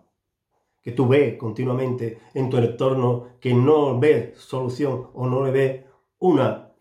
que 0.82 0.92
tú 0.92 1.08
ves 1.08 1.36
continuamente 1.36 2.18
en 2.34 2.48
tu 2.48 2.58
entorno, 2.58 3.28
que 3.40 3.52
no 3.52 3.98
ves 3.98 4.38
solución 4.38 5.08
o 5.14 5.26
no 5.26 5.44
le 5.44 5.50
ves 5.50 5.84
una 6.18 6.72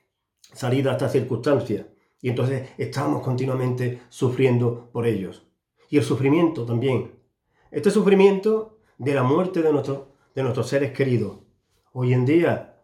salida 0.53 0.91
a 0.91 0.93
esta 0.93 1.09
circunstancia. 1.09 1.87
Y 2.21 2.29
entonces 2.29 2.69
estamos 2.77 3.21
continuamente 3.21 4.01
sufriendo 4.09 4.89
por 4.91 5.05
ellos. 5.05 5.45
Y 5.89 5.97
el 5.97 6.03
sufrimiento 6.03 6.65
también. 6.65 7.11
Este 7.71 7.91
sufrimiento 7.91 8.74
de 8.97 9.13
la 9.13 9.23
muerte 9.23 9.61
de, 9.61 9.71
de 9.71 10.43
nuestros 10.43 10.67
seres 10.67 10.91
queridos. 10.91 11.39
Hoy 11.93 12.13
en 12.13 12.25
día, 12.25 12.81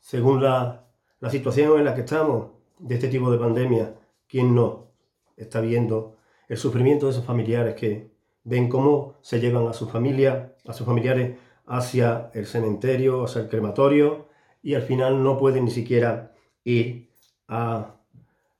según 0.00 0.42
la, 0.42 0.86
la 1.20 1.30
situación 1.30 1.78
en 1.78 1.84
la 1.84 1.94
que 1.94 2.02
estamos, 2.02 2.52
de 2.78 2.96
este 2.96 3.08
tipo 3.08 3.30
de 3.30 3.38
pandemia, 3.38 3.94
¿quién 4.28 4.54
no 4.54 4.88
está 5.36 5.60
viendo 5.60 6.16
el 6.48 6.56
sufrimiento 6.56 7.06
de 7.06 7.12
esos 7.12 7.24
familiares 7.24 7.74
que 7.74 8.10
ven 8.42 8.68
cómo 8.68 9.16
se 9.22 9.40
llevan 9.40 9.66
a 9.68 9.72
su 9.72 9.88
familia, 9.88 10.56
a 10.66 10.72
sus 10.72 10.86
familiares 10.86 11.38
hacia 11.66 12.30
el 12.34 12.46
cementerio, 12.46 13.24
hacia 13.24 13.42
el 13.42 13.48
crematorio 13.48 14.28
y 14.62 14.74
al 14.74 14.82
final 14.82 15.22
no 15.22 15.38
pueden 15.38 15.64
ni 15.64 15.70
siquiera 15.70 16.34
ir 16.64 17.10
a, 17.48 17.96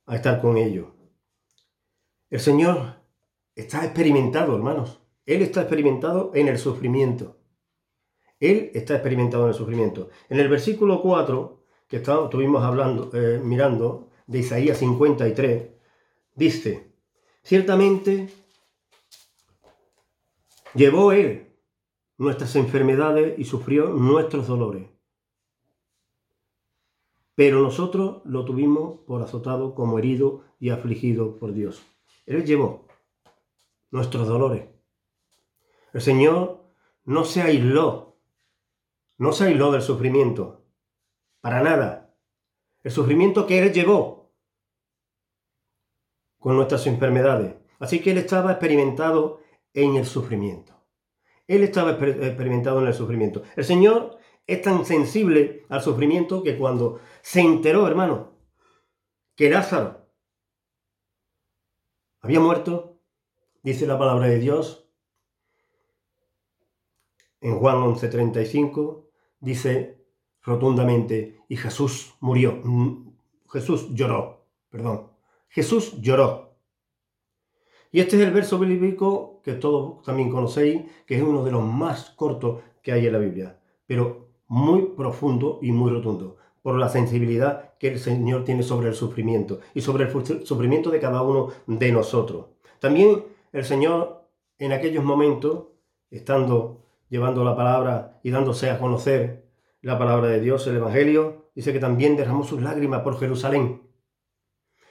a 0.07 0.17
estar 0.17 0.41
con 0.41 0.57
ellos? 0.57 0.87
El 2.31 2.41
Señor 2.41 2.97
está 3.55 3.85
experimentado, 3.85 4.57
hermanos. 4.57 5.01
Él 5.27 5.43
está 5.43 5.63
experimentado 5.63 6.33
en 6.35 6.49
el 6.49 6.59
sufrimiento. 6.59 7.37
Él 8.41 8.71
está 8.75 8.95
experimentado 8.95 9.45
en 9.45 9.49
el 9.51 9.55
sufrimiento. 9.55 10.11
En 10.29 10.39
el 10.39 10.49
versículo 10.49 11.01
4 11.01 11.65
que 11.89 11.97
estuvimos 11.97 12.63
hablando, 12.63 13.11
eh, 13.15 13.41
mirando, 13.43 14.11
de 14.27 14.39
Isaías 14.39 14.79
53, 14.79 15.69
dice, 16.35 16.93
ciertamente 17.43 18.29
llevó 20.75 21.13
Él 21.13 21.53
nuestras 22.17 22.57
enfermedades 22.57 23.39
y 23.39 23.45
sufrió 23.45 23.91
nuestros 23.91 24.47
dolores. 24.47 24.89
Pero 27.35 27.61
nosotros 27.61 28.23
lo 28.25 28.45
tuvimos 28.45 29.01
por 29.07 29.23
azotado 29.23 29.75
como 29.75 29.99
herido 29.99 30.45
y 30.61 30.71
afligido 30.71 31.37
por 31.37 31.53
Dios. 31.53 31.83
Él 32.27 32.45
llevó 32.45 32.87
nuestros 33.91 34.27
dolores. 34.27 34.74
El 35.95 36.03
Señor 36.03 36.75
no 37.05 37.25
se 37.25 37.41
aisló, 37.41 38.21
no 39.17 39.33
se 39.33 39.45
aisló 39.45 39.71
del 39.71 39.81
sufrimiento. 39.81 40.67
Para 41.41 41.63
nada. 41.63 42.19
El 42.83 42.91
sufrimiento 42.91 43.47
que 43.47 43.61
Él 43.61 43.73
llevó 43.73 44.35
con 46.41 46.57
nuestras 46.57 46.89
enfermedades. 46.89 47.55
Así 47.79 48.03
que 48.03 48.11
Él 48.11 48.19
estaba 48.19 48.51
experimentado 48.51 49.41
en 49.73 49.95
el 49.95 50.05
sufrimiento. 50.05 50.75
Él 51.47 51.63
estaba 51.63 51.93
experimentado 51.93 52.81
en 52.81 52.89
el 52.89 52.95
sufrimiento. 52.95 53.45
El 53.55 53.65
Señor 53.65 54.19
es 54.49 54.63
tan 54.63 54.85
sensible 54.85 55.65
al 55.69 55.81
sufrimiento 55.81 56.43
que 56.43 56.59
cuando 56.59 56.99
se 57.23 57.41
enteró, 57.41 57.87
hermano, 57.87 58.37
que 59.37 59.49
Lázaro 59.49 60.09
había 62.21 62.41
muerto, 62.41 63.01
dice 63.63 63.87
la 63.87 63.99
palabra 63.99 64.27
de 64.27 64.41
Dios, 64.41 64.84
en 67.45 67.59
Juan 67.59 67.77
11:35, 67.77 69.05
dice, 69.39 69.99
rotundamente 70.43 71.41
y 71.47 71.57
Jesús 71.57 72.15
murió. 72.21 72.59
Mm, 72.65 73.11
Jesús 73.53 73.95
lloró, 73.95 74.47
perdón. 74.71 75.09
Jesús 75.49 76.01
lloró. 76.01 76.57
Y 77.93 78.01
este 78.01 78.17
es 78.17 78.23
el 78.23 78.33
verso 78.33 78.59
bíblico 78.59 79.43
que 79.45 79.53
todos 79.53 80.03
también 80.03 80.31
conocéis, 80.31 80.83
que 81.07 81.17
es 81.17 81.23
uno 81.23 81.45
de 81.45 81.53
los 81.53 81.63
más 81.63 82.11
cortos 82.17 82.63
que 82.83 82.93
hay 82.93 83.07
en 83.07 83.13
la 83.13 83.19
Biblia, 83.19 83.61
pero 83.87 84.29
muy 84.49 84.83
profundo 84.97 85.59
y 85.61 85.71
muy 85.71 85.91
rotundo, 85.91 86.39
por 86.63 86.79
la 86.79 86.89
sensibilidad 86.89 87.75
que 87.79 87.89
el 87.89 87.99
Señor 87.99 88.45
tiene 88.45 88.63
sobre 88.63 88.89
el 88.89 88.95
sufrimiento 88.95 89.61
y 89.75 89.83
sobre 89.83 90.05
el 90.05 90.47
sufrimiento 90.47 90.91
de 90.91 90.99
cada 90.99 91.21
uno 91.21 91.51
de 91.67 91.93
nosotros. 91.93 92.47
También 92.81 93.23
el 93.53 93.65
Señor 93.65 94.25
en 94.59 94.73
aquellos 94.73 95.05
momentos, 95.05 95.67
estando 96.11 96.84
llevando 97.15 97.45
la 97.45 97.55
palabra 97.55 98.19
y 98.25 98.33
dándose 98.33 98.71
a 98.71 98.81
conocer 98.81 99.49
la 99.83 99.97
palabra 99.97 100.27
de 100.31 100.41
Dios, 100.41 100.67
el 100.67 100.79
Evangelio, 100.79 101.49
dice 101.55 101.73
que 101.73 101.79
también 101.79 102.17
derramó 102.17 102.43
sus 102.43 102.61
lágrimas 102.61 103.03
por 103.03 103.21
Jerusalén. 103.21 103.89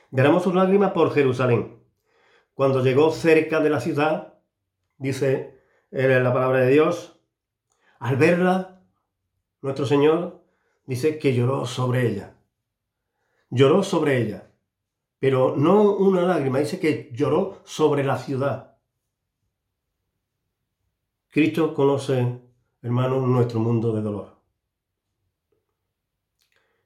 Derramó 0.10 0.40
sus 0.40 0.56
lágrimas 0.56 0.94
por 0.94 1.14
Jerusalén. 1.14 1.84
cuando 2.54 2.82
llegó 2.82 3.12
cerca 3.12 3.60
de 3.60 3.70
la 3.70 3.82
ciudad, 3.82 4.36
dice 4.98 5.60
eh, 5.92 6.22
la 6.24 6.32
palabra 6.32 6.60
de 6.60 6.72
Dios, 6.72 7.20
al 8.00 8.16
verla, 8.16 8.80
nuestro 9.62 9.86
Señor 9.86 10.46
dice 10.86 11.20
que 11.20 11.34
lloró 11.34 11.66
sobre 11.66 12.08
ella. 12.08 12.36
Lloró 13.50 13.84
sobre 13.84 14.22
ella, 14.22 14.50
pero 15.20 15.56
no 15.58 15.92
una 15.92 16.22
lágrima, 16.22 16.60
dice 16.60 16.80
que 16.80 17.10
lloró 17.12 17.60
sobre 17.66 18.06
la 18.06 18.18
ciudad. 18.18 18.73
Cristo 21.34 21.74
conoce, 21.74 22.42
hermano, 22.84 23.26
nuestro 23.26 23.60
mundo 23.60 23.92
de 23.92 24.04
dolor. 24.04 24.38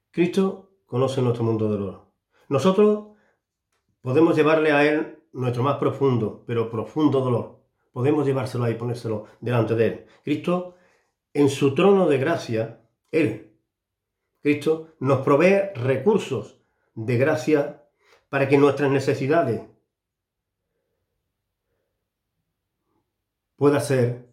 Cristo 0.09 0.79
conoce 0.85 1.21
nuestro 1.21 1.43
mundo 1.43 1.69
de 1.69 1.77
dolor. 1.77 2.05
Nosotros 2.47 3.07
podemos 3.99 4.37
llevarle 4.37 4.71
a 4.71 4.85
Él 4.85 5.19
nuestro 5.33 5.63
más 5.63 5.75
profundo, 5.79 6.45
pero 6.47 6.71
profundo 6.71 7.19
dolor. 7.19 7.59
Podemos 7.91 8.25
llevárselo 8.25 8.63
ahí 8.63 8.71
y 8.71 8.77
ponérselo 8.77 9.25
delante 9.41 9.75
de 9.75 9.85
Él. 9.85 10.05
Cristo, 10.23 10.75
en 11.33 11.49
su 11.49 11.75
trono 11.75 12.07
de 12.07 12.17
gracia, 12.17 12.87
Él, 13.11 13.53
Cristo, 14.41 14.95
nos 15.01 15.25
provee 15.25 15.73
recursos 15.75 16.57
de 16.95 17.17
gracia 17.17 17.83
para 18.29 18.47
que 18.47 18.57
nuestras 18.57 18.89
necesidades 18.91 19.61
puedan 23.57 23.81
ser 23.81 24.26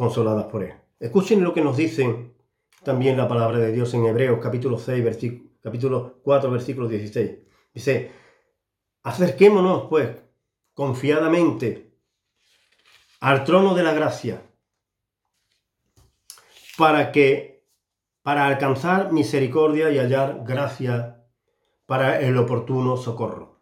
consoladas 0.00 0.46
por 0.46 0.62
Él. 0.62 0.72
Escuchen 0.98 1.44
lo 1.44 1.52
que 1.52 1.60
nos 1.60 1.76
dicen 1.76 2.34
también 2.82 3.18
la 3.18 3.28
palabra 3.28 3.58
de 3.58 3.70
Dios 3.70 3.92
en 3.92 4.06
Hebreos 4.06 4.38
capítulo 4.42 4.78
6, 4.78 5.04
versículo, 5.04 5.50
capítulo 5.60 6.20
4, 6.22 6.50
versículo 6.50 6.88
16. 6.88 7.32
Dice, 7.74 8.10
acerquémonos 9.02 9.88
pues 9.90 10.08
confiadamente 10.72 11.92
al 13.20 13.44
trono 13.44 13.74
de 13.74 13.82
la 13.82 13.92
gracia 13.92 14.42
para 16.78 17.12
que 17.12 17.66
para 18.22 18.46
alcanzar 18.46 19.12
misericordia 19.12 19.90
y 19.90 19.98
hallar 19.98 20.44
gracia 20.46 21.26
para 21.84 22.18
el 22.20 22.38
oportuno 22.38 22.96
socorro. 22.96 23.60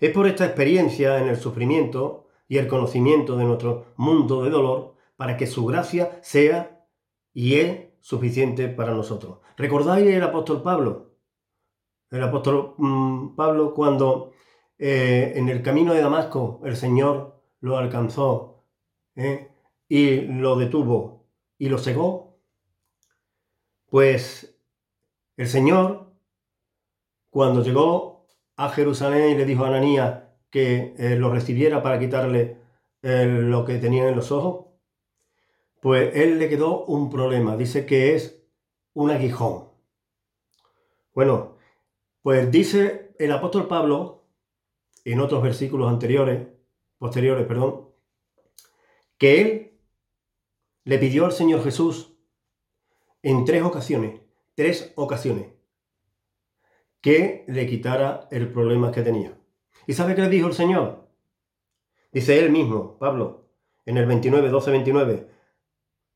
Es 0.00 0.12
por 0.12 0.26
esta 0.26 0.44
experiencia 0.44 1.18
en 1.18 1.28
el 1.28 1.38
sufrimiento 1.38 2.28
y 2.46 2.58
el 2.58 2.68
conocimiento 2.68 3.38
de 3.38 3.44
nuestro 3.44 3.94
mundo 3.96 4.44
de 4.44 4.50
dolor 4.50 4.99
para 5.20 5.36
que 5.36 5.46
su 5.46 5.66
gracia 5.66 6.18
sea 6.22 6.82
y 7.34 7.56
es 7.56 7.90
suficiente 8.00 8.68
para 8.68 8.94
nosotros. 8.94 9.40
¿Recordáis 9.58 10.06
el 10.06 10.22
apóstol 10.22 10.62
Pablo? 10.62 11.14
El 12.10 12.22
apóstol 12.22 12.74
mm, 12.78 13.36
Pablo 13.36 13.74
cuando 13.74 14.32
eh, 14.78 15.34
en 15.36 15.50
el 15.50 15.60
camino 15.60 15.92
de 15.92 16.00
Damasco 16.00 16.62
el 16.64 16.74
Señor 16.74 17.38
lo 17.60 17.76
alcanzó 17.76 18.64
¿eh? 19.14 19.50
y 19.90 20.22
lo 20.22 20.56
detuvo 20.56 21.26
y 21.58 21.68
lo 21.68 21.76
cegó. 21.76 22.40
Pues 23.90 24.58
el 25.36 25.48
Señor, 25.48 26.14
cuando 27.28 27.62
llegó 27.62 28.26
a 28.56 28.70
Jerusalén 28.70 29.32
y 29.32 29.34
le 29.34 29.44
dijo 29.44 29.66
a 29.66 29.68
Ananías 29.68 30.22
que 30.48 30.94
eh, 30.96 31.16
lo 31.16 31.30
recibiera 31.30 31.82
para 31.82 31.98
quitarle 31.98 32.58
lo 33.02 33.66
que 33.66 33.78
tenía 33.78 34.08
en 34.08 34.16
los 34.16 34.30
ojos, 34.32 34.69
pues 35.80 36.14
él 36.14 36.38
le 36.38 36.48
quedó 36.48 36.84
un 36.84 37.10
problema. 37.10 37.56
Dice 37.56 37.86
que 37.86 38.14
es 38.14 38.42
un 38.94 39.10
aguijón. 39.10 39.70
Bueno, 41.14 41.56
pues 42.22 42.50
dice 42.50 43.14
el 43.18 43.32
apóstol 43.32 43.66
Pablo 43.66 44.24
en 45.04 45.20
otros 45.20 45.42
versículos 45.42 45.90
anteriores, 45.90 46.48
posteriores, 46.98 47.46
perdón, 47.46 47.88
que 49.18 49.40
él 49.40 49.80
le 50.84 50.98
pidió 50.98 51.24
al 51.24 51.32
Señor 51.32 51.62
Jesús 51.62 52.14
en 53.22 53.44
tres 53.44 53.62
ocasiones, 53.62 54.20
tres 54.54 54.92
ocasiones, 54.96 55.48
que 57.00 57.44
le 57.48 57.66
quitara 57.66 58.28
el 58.30 58.52
problema 58.52 58.92
que 58.92 59.02
tenía. 59.02 59.38
¿Y 59.86 59.94
sabe 59.94 60.14
qué 60.14 60.22
le 60.22 60.28
dijo 60.28 60.46
el 60.46 60.54
Señor? 60.54 61.08
Dice 62.12 62.38
él 62.38 62.50
mismo, 62.50 62.98
Pablo, 62.98 63.48
en 63.86 63.96
el 63.96 64.06
29, 64.06 64.48
12, 64.48 64.70
29, 64.70 65.30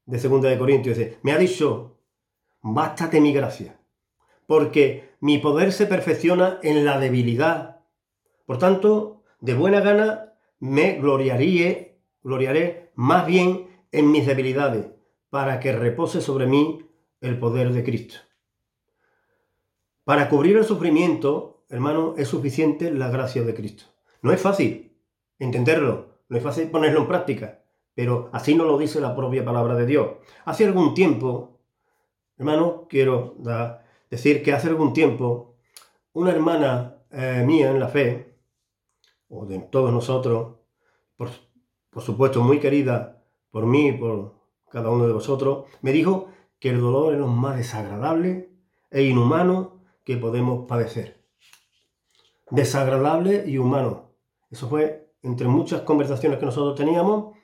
de 0.06 0.18
Segunda 0.18 0.48
de 0.48 0.58
Corintios, 0.58 0.96
dice, 0.96 1.18
me 1.22 1.32
ha 1.32 1.38
dicho, 1.38 1.98
bástate 2.60 3.20
mi 3.20 3.32
gracia, 3.32 3.78
porque 4.46 5.14
mi 5.20 5.38
poder 5.38 5.72
se 5.72 5.86
perfecciona 5.86 6.58
en 6.62 6.84
la 6.84 6.98
debilidad. 6.98 7.80
Por 8.46 8.58
tanto, 8.58 9.22
de 9.40 9.54
buena 9.54 9.80
gana 9.80 10.34
me 10.58 10.94
gloriaré, 10.94 11.98
gloriaré 12.22 12.92
más 12.94 13.26
bien 13.26 13.68
en 13.92 14.10
mis 14.10 14.26
debilidades, 14.26 14.86
para 15.30 15.60
que 15.60 15.72
repose 15.72 16.20
sobre 16.20 16.46
mí 16.46 16.86
el 17.20 17.38
poder 17.38 17.72
de 17.72 17.82
Cristo. 17.82 18.16
Para 20.04 20.28
cubrir 20.28 20.56
el 20.56 20.64
sufrimiento, 20.64 21.64
hermano, 21.70 22.14
es 22.18 22.28
suficiente 22.28 22.90
la 22.90 23.08
gracia 23.08 23.42
de 23.42 23.54
Cristo. 23.54 23.84
No 24.20 24.32
es 24.32 24.40
fácil 24.40 24.92
entenderlo, 25.38 26.20
no 26.28 26.36
es 26.36 26.42
fácil 26.42 26.70
ponerlo 26.70 27.00
en 27.00 27.08
práctica, 27.08 27.63
pero 27.94 28.28
así 28.32 28.54
no 28.54 28.64
lo 28.64 28.76
dice 28.76 29.00
la 29.00 29.14
propia 29.14 29.44
palabra 29.44 29.74
de 29.74 29.86
Dios. 29.86 30.08
Hace 30.44 30.66
algún 30.66 30.94
tiempo, 30.94 31.58
hermano, 32.36 32.86
quiero 32.88 33.36
decir 34.10 34.42
que 34.42 34.52
hace 34.52 34.68
algún 34.68 34.92
tiempo, 34.92 35.56
una 36.12 36.32
hermana 36.32 36.96
eh, 37.10 37.44
mía 37.46 37.70
en 37.70 37.78
la 37.78 37.88
fe, 37.88 38.34
o 39.28 39.46
de 39.46 39.58
todos 39.60 39.92
nosotros, 39.92 40.56
por, 41.16 41.30
por 41.90 42.02
supuesto 42.02 42.42
muy 42.42 42.58
querida 42.58 43.22
por 43.50 43.66
mí 43.66 43.88
y 43.88 43.92
por 43.92 44.34
cada 44.68 44.90
uno 44.90 45.06
de 45.06 45.12
vosotros, 45.12 45.66
me 45.80 45.92
dijo 45.92 46.28
que 46.58 46.70
el 46.70 46.80
dolor 46.80 47.14
es 47.14 47.20
lo 47.20 47.28
más 47.28 47.56
desagradable 47.56 48.50
e 48.90 49.02
inhumano 49.04 49.80
que 50.04 50.16
podemos 50.16 50.66
padecer. 50.66 51.22
Desagradable 52.50 53.44
y 53.46 53.58
humano. 53.58 54.10
Eso 54.50 54.68
fue 54.68 55.12
entre 55.22 55.48
muchas 55.48 55.82
conversaciones 55.82 56.38
que 56.38 56.46
nosotros 56.46 56.74
teníamos 56.74 57.36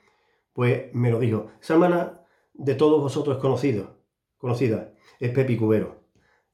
pues 0.53 0.93
me 0.93 1.11
lo 1.11 1.19
dijo. 1.19 1.47
Esa 1.61 1.73
hermana 1.73 2.21
de 2.53 2.75
todos 2.75 3.01
vosotros 3.01 3.37
es 3.37 3.41
conocida, 3.41 4.93
es 5.19 5.31
Pepi 5.31 5.57
Cubero. 5.57 6.01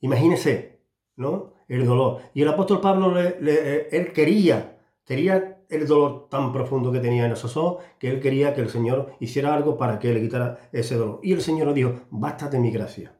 Imagínese, 0.01 0.81
¿no? 1.15 1.53
El 1.67 1.85
dolor. 1.85 2.21
Y 2.33 2.43
el 2.43 2.47
apóstol 2.47 2.81
Pablo, 2.81 3.19
eh, 3.19 3.89
él 3.91 4.13
quería, 4.13 4.79
quería 5.03 5.63
el 5.69 5.87
dolor 5.87 6.29
tan 6.29 6.53
profundo 6.53 6.91
que 6.91 6.99
tenía 6.99 7.25
en 7.25 7.33
esos 7.33 7.57
ojos, 7.57 7.83
que 7.99 8.09
él 8.09 8.21
quería 8.21 8.53
que 8.53 8.61
el 8.61 8.69
Señor 8.69 9.13
hiciera 9.19 9.53
algo 9.53 9.77
para 9.77 9.99
que 9.99 10.13
le 10.13 10.21
quitara 10.21 10.69
ese 10.71 10.95
dolor. 10.95 11.19
Y 11.23 11.33
el 11.33 11.41
Señor 11.41 11.67
le 11.67 11.73
dijo, 11.73 11.93
bástate 12.09 12.59
mi 12.59 12.71
gracia, 12.71 13.17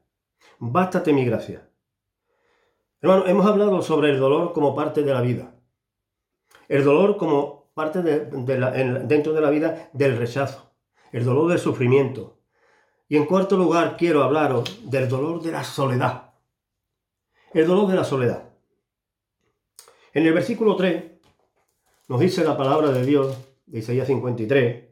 bástate 0.60 1.12
mi 1.12 1.26
gracia. 1.26 1.68
Hermano, 3.02 3.28
hemos 3.28 3.46
hablado 3.46 3.82
sobre 3.82 4.12
el 4.12 4.20
dolor 4.20 4.54
como 4.54 4.76
parte 4.76 5.04
de 5.04 5.14
la 5.14 5.22
vida. 5.22 5.56
El 6.68 6.84
dolor 6.84 7.18
como 7.18 7.70
parte 7.74 8.02
de, 8.02 8.26
dentro 9.06 9.34
de 9.34 9.42
la 9.42 9.50
vida 9.50 9.90
del 9.94 10.18
rechazo 10.18 10.67
el 11.12 11.26
dolor 11.26 11.50
del 11.50 11.60
sufrimiento. 11.60 12.38
Y 13.08 13.18
en 13.18 13.26
cuarto 13.26 13.58
lugar 13.58 13.96
quiero 13.98 14.24
hablaros 14.24 14.90
del 14.90 15.08
dolor 15.08 15.42
de 15.42 15.52
la 15.52 15.64
soledad. 15.64 16.34
El 17.54 17.68
dolor 17.68 17.88
de 17.88 17.96
la 17.96 18.04
soledad. 18.04 18.50
En 20.14 20.26
el 20.26 20.34
versículo 20.34 20.76
3 20.76 21.04
nos 22.08 22.20
dice 22.20 22.44
la 22.44 22.58
palabra 22.58 22.92
de 22.92 23.06
Dios, 23.06 23.38
de 23.66 23.80
Isaías 23.80 24.08
53, 24.08 24.86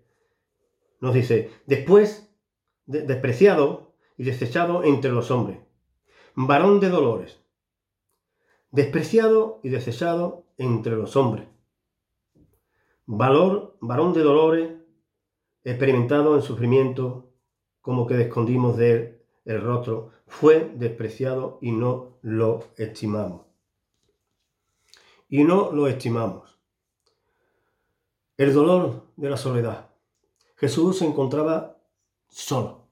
nos 1.00 1.14
dice, 1.14 1.52
después 1.66 2.30
despreciado 2.86 3.96
y 4.18 4.24
desechado 4.24 4.84
entre 4.84 5.12
los 5.12 5.32
hombres, 5.32 5.60
varón 6.36 6.80
de 6.80 6.90
dolores, 6.90 7.42
despreciado 8.72 9.60
y 9.64 9.70
desechado 9.70 10.46
entre 10.58 10.96
los 10.96 11.16
hombres, 11.16 11.48
valor, 13.06 13.78
varón 13.82 14.14
de 14.14 14.22
dolores, 14.22 14.85
experimentado 15.66 16.36
en 16.36 16.44
sufrimiento, 16.44 17.34
como 17.82 18.08
que 18.08 18.22
escondimos 18.22 18.78
de 18.78 18.92
él 18.92 19.22
el 19.46 19.62
rostro, 19.62 20.12
fue 20.28 20.72
despreciado 20.76 21.60
y 21.62 21.72
no 21.72 22.18
lo 22.22 22.64
estimamos. 22.78 23.42
Y 25.28 25.44
no 25.44 25.72
lo 25.72 25.88
estimamos. 25.88 26.60
El 28.38 28.54
dolor 28.54 29.08
de 29.16 29.30
la 29.30 29.38
soledad. 29.38 29.90
Jesús 30.56 31.00
se 31.00 31.06
encontraba 31.06 31.78
solo. 32.30 32.88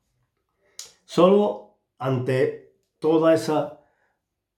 Solo 1.05 1.77
ante 1.97 2.75
toda 2.99 3.33
esa 3.33 3.81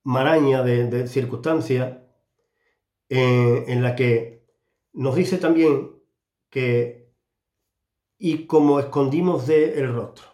maraña 0.03 0.63
de, 0.63 1.07
circunstancias 1.07 1.97
eh, 3.09 3.65
en 3.67 3.83
la 3.83 3.95
que 3.95 4.45
nos 4.93 5.15
dice 5.15 5.37
también 5.37 5.91
que 6.49 7.04
y 8.25 8.47
como 8.47 8.79
escondimos 8.79 9.45
de 9.45 9.77
el 9.77 9.93
rostro. 9.93 10.25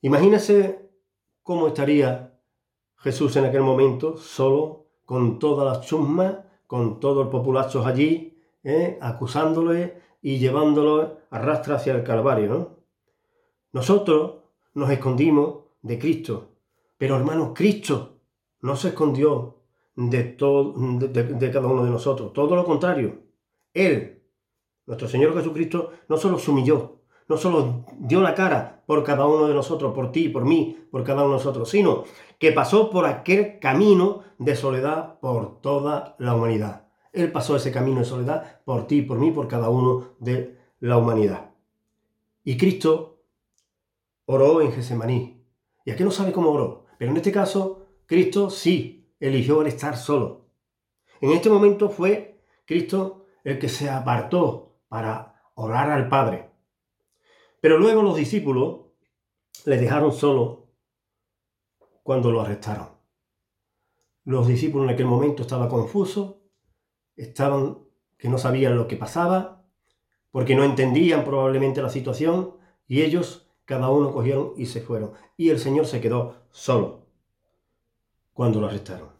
Imagínese 0.00 0.90
cómo 1.44 1.68
estaría 1.68 2.36
Jesús 2.96 3.36
en 3.36 3.44
aquel 3.44 3.60
momento, 3.60 4.16
solo, 4.16 4.86
con 5.04 5.38
toda 5.38 5.64
la 5.64 5.80
chusma, 5.80 6.44
con 6.66 6.98
todo 6.98 7.22
el 7.22 7.28
populacho 7.28 7.86
allí, 7.86 8.36
¿eh? 8.64 8.98
acusándole 9.00 10.02
y 10.20 10.38
llevándolo 10.38 11.18
a 11.30 11.38
rastra 11.38 11.76
hacia 11.76 11.94
el 11.94 12.02
Calvario. 12.02 12.76
Nosotros 13.70 14.38
nos 14.74 14.90
escondimos 14.90 15.58
de 15.80 15.96
Cristo, 15.96 16.56
pero 16.98 17.14
hermanos, 17.14 17.52
Cristo 17.54 18.16
no 18.62 18.74
se 18.74 18.88
escondió 18.88 19.58
de, 19.94 20.24
todo, 20.24 20.74
de, 20.76 21.50
cada 21.52 21.68
uno 21.68 21.84
de 21.84 21.90
nosotros, 21.90 22.32
todo 22.32 22.56
lo 22.56 22.64
contrario. 22.64 23.20
Él, 23.72 24.15
nuestro 24.86 25.08
Señor 25.08 25.34
Jesucristo, 25.34 25.90
no 26.08 26.16
solo 26.16 26.38
se 26.38 26.50
humilló, 26.50 27.00
no 27.28 27.36
solo 27.36 27.84
dio 27.98 28.20
la 28.20 28.34
cara 28.34 28.82
por 28.86 29.02
cada 29.02 29.26
uno 29.26 29.48
de 29.48 29.54
nosotros, 29.54 29.92
por 29.92 30.12
ti, 30.12 30.28
por 30.28 30.44
mí, 30.44 30.78
por 30.90 31.02
cada 31.02 31.22
uno 31.22 31.32
de 31.32 31.38
nosotros, 31.38 31.68
sino 31.68 32.04
que 32.38 32.52
pasó 32.52 32.90
por 32.90 33.06
aquel 33.06 33.58
camino 33.58 34.22
de 34.38 34.54
soledad 34.54 35.18
por 35.20 35.60
toda 35.60 36.14
la 36.18 36.34
humanidad. 36.34 36.86
Él 37.12 37.32
pasó 37.32 37.56
ese 37.56 37.72
camino 37.72 38.00
de 38.00 38.04
soledad 38.04 38.60
por 38.64 38.86
ti, 38.86 39.02
por 39.02 39.18
mí, 39.18 39.30
por 39.32 39.48
cada 39.48 39.70
uno 39.70 40.16
de 40.20 40.58
la 40.80 40.98
humanidad. 40.98 41.50
Y 42.44 42.56
Cristo 42.56 43.22
oró 44.26 44.60
en 44.60 44.72
Gesemaní. 44.72 45.42
Y 45.84 45.90
aquí 45.90 46.04
no 46.04 46.10
sabe 46.10 46.32
cómo 46.32 46.50
oró, 46.50 46.86
pero 46.98 47.10
en 47.10 47.16
este 47.16 47.32
caso, 47.32 47.86
Cristo 48.06 48.50
sí 48.50 49.08
eligió 49.18 49.62
el 49.62 49.68
estar 49.68 49.96
solo. 49.96 50.46
En 51.20 51.30
este 51.30 51.48
momento 51.48 51.88
fue 51.88 52.40
Cristo 52.66 53.26
el 53.44 53.58
que 53.58 53.68
se 53.68 53.88
apartó 53.88 54.65
para 54.88 55.50
orar 55.54 55.90
al 55.90 56.08
Padre. 56.08 56.50
Pero 57.60 57.78
luego 57.78 58.02
los 58.02 58.16
discípulos 58.16 58.86
le 59.64 59.78
dejaron 59.78 60.12
solo 60.12 60.68
cuando 62.02 62.30
lo 62.30 62.40
arrestaron. 62.40 62.88
Los 64.24 64.46
discípulos 64.46 64.86
en 64.86 64.94
aquel 64.94 65.06
momento 65.06 65.42
estaban 65.42 65.68
confusos, 65.68 66.36
estaban 67.16 67.78
que 68.18 68.28
no 68.28 68.38
sabían 68.38 68.76
lo 68.76 68.88
que 68.88 68.96
pasaba, 68.96 69.64
porque 70.30 70.54
no 70.54 70.64
entendían 70.64 71.24
probablemente 71.24 71.82
la 71.82 71.88
situación, 71.88 72.56
y 72.86 73.02
ellos, 73.02 73.50
cada 73.64 73.90
uno 73.90 74.12
cogieron 74.12 74.52
y 74.56 74.66
se 74.66 74.80
fueron. 74.80 75.12
Y 75.36 75.50
el 75.50 75.58
Señor 75.58 75.86
se 75.86 76.00
quedó 76.00 76.36
solo 76.50 77.06
cuando 78.32 78.60
lo 78.60 78.66
arrestaron. 78.66 79.10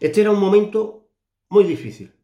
Este 0.00 0.20
era 0.20 0.30
un 0.30 0.40
momento 0.40 1.08
muy 1.48 1.64
difícil, 1.64 2.14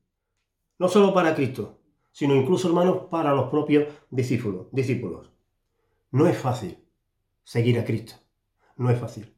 no 0.78 0.88
solo 0.88 1.14
para 1.14 1.34
Cristo, 1.34 1.81
sino 2.12 2.36
incluso, 2.36 2.68
hermanos, 2.68 3.06
para 3.10 3.34
los 3.34 3.50
propios 3.50 3.88
discípulos. 4.10 4.66
discípulos. 4.70 5.30
No 6.10 6.26
es 6.26 6.38
fácil 6.38 6.78
seguir 7.42 7.78
a 7.78 7.84
Cristo. 7.84 8.14
No 8.76 8.90
es 8.90 8.98
fácil. 8.98 9.34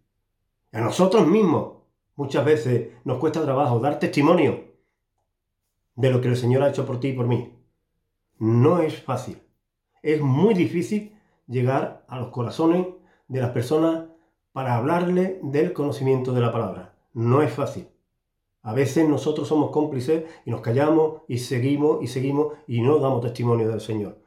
A 0.72 0.80
nosotros 0.80 1.26
mismos 1.26 1.78
muchas 2.16 2.44
veces 2.44 2.92
nos 3.04 3.18
cuesta 3.18 3.42
trabajo 3.42 3.78
dar 3.78 3.98
testimonio 3.98 4.74
de 5.94 6.10
lo 6.10 6.20
que 6.20 6.28
el 6.28 6.37
Señor 6.37 6.62
ha 6.62 6.68
hecho 6.68 6.84
por 6.84 7.00
ti 7.00 7.08
y 7.08 7.12
por 7.12 7.26
mí. 7.26 7.56
No 8.38 8.80
es 8.80 9.00
fácil. 9.00 9.40
Es 10.02 10.20
muy 10.20 10.54
difícil 10.54 11.16
llegar 11.46 12.04
a 12.08 12.18
los 12.18 12.28
corazones 12.28 12.87
de 13.28 13.40
las 13.40 13.50
personas 13.50 14.06
para 14.52 14.76
hablarle 14.76 15.38
del 15.42 15.72
conocimiento 15.72 16.32
de 16.32 16.40
la 16.40 16.52
palabra. 16.52 16.96
No 17.12 17.42
es 17.42 17.52
fácil. 17.52 17.88
A 18.64 18.72
veces 18.72 19.07
nosotros 19.07 19.46
somos 19.46 19.70
cómplices 19.70 20.24
y 20.46 20.50
nos 20.50 20.62
callamos 20.62 21.20
y 21.29 21.37
seguimos 21.37 22.03
y 22.03 22.07
seguimos 22.07 22.55
y 22.66 22.81
no 22.81 22.98
damos 22.98 23.20
testimonio 23.20 23.68
del 23.68 23.83
Señor. 23.83 24.18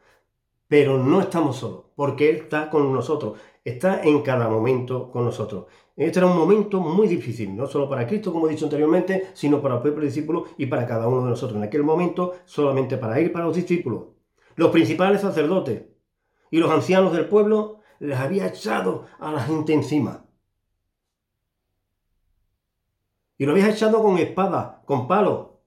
Pero 0.68 1.00
no 1.00 1.22
estamos 1.22 1.56
solos, 1.56 1.86
porque 1.96 2.30
Él 2.30 2.36
está 2.36 2.70
con 2.70 2.94
nosotros, 2.94 3.40
está 3.66 4.04
en 4.04 4.22
cada 4.22 4.48
momento 4.48 5.10
con 5.12 5.26
nosotros. 5.26 5.66
Este 5.96 6.20
era 6.20 6.28
un 6.28 6.38
momento 6.38 6.80
muy 6.80 7.08
difícil, 7.08 7.56
no 7.56 7.66
solo 7.66 7.90
para 7.90 8.06
Cristo, 8.06 8.32
como 8.32 8.48
he 8.48 8.52
dicho 8.52 8.66
anteriormente, 8.66 9.30
sino 9.34 9.60
para 9.60 9.76
el 9.76 9.82
pueblo 9.82 10.06
discípulo 10.06 10.46
y 10.56 10.68
para 10.68 10.86
cada 10.86 11.08
uno 11.08 11.24
de 11.24 11.32
nosotros. 11.32 11.58
En 11.58 11.64
aquel 11.64 11.84
momento, 11.84 12.34
solamente 12.46 12.98
para 12.98 13.20
ir 13.20 13.32
para 13.32 13.46
los 13.46 13.56
discípulos. 13.56 14.04
Los 14.56 14.70
principales 14.70 15.22
sacerdotes 15.22 15.82
y 16.52 16.60
los 16.60 16.70
ancianos 16.70 17.12
del 17.12 17.28
pueblo 17.28 17.80
les 17.98 18.20
había 18.20 18.46
echado 18.46 19.06
a 19.20 19.32
la 19.32 19.40
gente 19.40 19.74
encima. 19.74 20.27
Y 23.38 23.46
lo 23.46 23.52
había 23.54 23.70
echado 23.70 24.02
con 24.02 24.18
espada, 24.18 24.82
con 24.86 25.08
palo. 25.08 25.62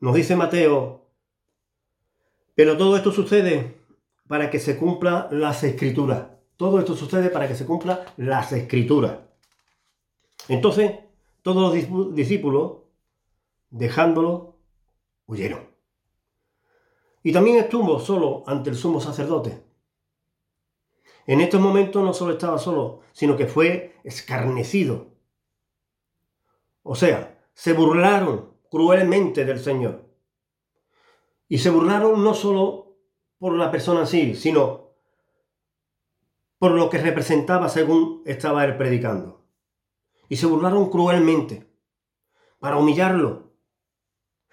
Nos 0.00 0.14
dice 0.14 0.36
Mateo 0.36 0.98
pero 2.58 2.76
todo 2.76 2.96
esto 2.96 3.12
sucede 3.12 3.76
para 4.26 4.50
que 4.50 4.58
se 4.58 4.76
cumpla 4.76 5.28
las 5.30 5.62
escrituras. 5.62 6.26
Todo 6.56 6.80
esto 6.80 6.96
sucede 6.96 7.30
para 7.30 7.46
que 7.46 7.54
se 7.54 7.64
cumpla 7.64 8.04
las 8.16 8.50
escrituras. 8.50 9.20
Entonces, 10.48 10.98
todos 11.42 11.62
los 11.62 12.16
discípulos, 12.16 12.78
dejándolo, 13.70 14.56
huyeron. 15.28 15.70
Y 17.22 17.30
también 17.32 17.58
estuvo 17.58 18.00
solo 18.00 18.42
ante 18.44 18.70
el 18.70 18.76
sumo 18.76 19.00
sacerdote. 19.00 19.62
En 21.28 21.42
estos 21.42 21.60
momentos 21.60 22.02
no 22.02 22.14
solo 22.14 22.32
estaba 22.32 22.58
solo, 22.58 23.02
sino 23.12 23.36
que 23.36 23.46
fue 23.46 24.00
escarnecido. 24.02 25.08
O 26.82 26.94
sea, 26.94 27.38
se 27.52 27.74
burlaron 27.74 28.54
cruelmente 28.70 29.44
del 29.44 29.60
Señor. 29.60 30.06
Y 31.46 31.58
se 31.58 31.68
burlaron 31.68 32.24
no 32.24 32.32
solo 32.32 32.96
por 33.36 33.52
la 33.52 33.70
persona 33.70 34.00
en 34.00 34.06
sí, 34.06 34.34
sino 34.36 34.94
por 36.58 36.70
lo 36.70 36.88
que 36.88 36.96
representaba 36.96 37.68
según 37.68 38.22
estaba 38.24 38.64
él 38.64 38.78
predicando. 38.78 39.44
Y 40.30 40.36
se 40.36 40.46
burlaron 40.46 40.88
cruelmente 40.88 41.70
para 42.58 42.78
humillarlo. 42.78 43.52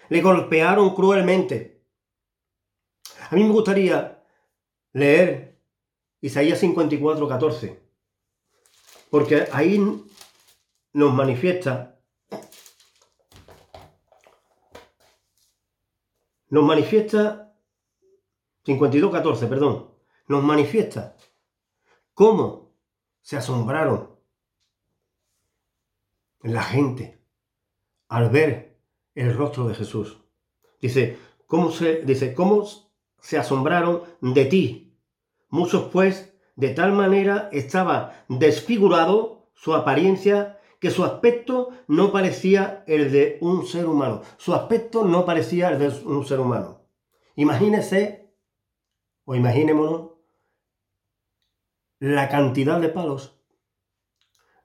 Le 0.10 0.20
golpearon 0.20 0.94
cruelmente. 0.94 1.86
A 3.32 3.34
mí 3.34 3.46
me 3.46 3.54
gustaría 3.54 4.22
leer 4.92 5.44
Isaías 6.26 6.60
54, 6.60 7.28
14, 7.28 7.80
porque 9.12 9.48
ahí 9.52 9.80
nos 10.94 11.14
manifiesta 11.14 11.96
nos 16.50 16.64
manifiesta, 16.64 17.54
52.14, 18.66 19.50
perdón, 19.50 19.92
nos 20.28 20.44
manifiesta 20.44 21.16
cómo 22.14 22.74
se 23.22 23.38
asombraron 23.38 24.16
la 26.42 26.64
gente 26.64 27.22
al 28.08 28.30
ver 28.30 28.80
el 29.14 29.36
rostro 29.36 29.68
de 29.68 29.76
Jesús. 29.76 30.18
Dice, 30.82 31.20
¿cómo 31.46 31.72
se, 31.72 32.02
dice, 32.04 32.34
cómo 32.34 32.66
se 33.20 33.38
asombraron 33.38 34.04
de 34.22 34.46
ti? 34.46 34.85
Muchos 35.56 35.84
pues 35.84 36.34
de 36.58 36.72
tal 36.72 36.91
manera 36.91 37.48
estaba 37.54 38.26
desfigurado 38.28 39.48
su 39.54 39.74
apariencia 39.74 40.60
que 40.82 40.91
su 40.91 41.06
aspecto 41.06 41.70
no 41.88 42.12
parecía 42.12 42.84
el 42.88 43.10
de 43.10 43.38
un 43.39 43.65
ser 43.65 43.86
humano. 43.86 44.22
Su 44.36 44.54
aspecto 44.54 45.06
no 45.06 45.24
parecía 45.24 45.70
el 45.70 45.80
de 45.80 45.88
un 46.04 46.26
ser 46.26 46.41
humano. 46.41 46.82
Imagínese, 47.38 48.36
o 49.24 49.34
imaginémonos, 49.34 50.12
la 52.00 52.28
cantidad 52.28 52.82
de 52.82 52.89
palos, 52.89 53.39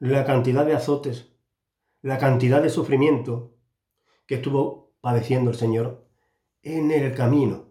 la 0.01 0.25
cantidad 0.25 0.67
de 0.67 0.75
azotes, 0.75 1.37
la 2.03 2.19
cantidad 2.19 2.61
de 2.61 2.69
sufrimiento 2.69 3.55
que 4.27 4.35
estuvo 4.35 4.97
padeciendo 5.01 5.51
el 5.51 5.57
Señor 5.57 6.09
en 6.63 6.91
el 6.91 7.15
camino 7.15 7.69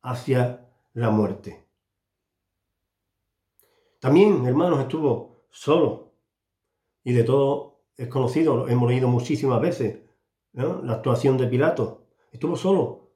hacia 0.00 0.66
la 0.94 1.10
muerte. 1.10 1.67
También, 3.98 4.46
hermanos, 4.46 4.80
estuvo 4.80 5.46
solo 5.50 6.12
y 7.02 7.12
de 7.12 7.24
todo 7.24 7.80
es 7.96 8.08
conocido, 8.08 8.56
lo 8.56 8.68
hemos 8.68 8.88
leído 8.88 9.08
muchísimas 9.08 9.60
veces, 9.60 10.00
la 10.52 10.92
actuación 10.92 11.36
de 11.36 11.48
Pilato. 11.48 12.06
Estuvo 12.30 12.56
solo 12.56 13.10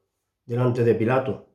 delante 0.45 0.83
de 0.85 0.95
Pilato. 0.95 1.47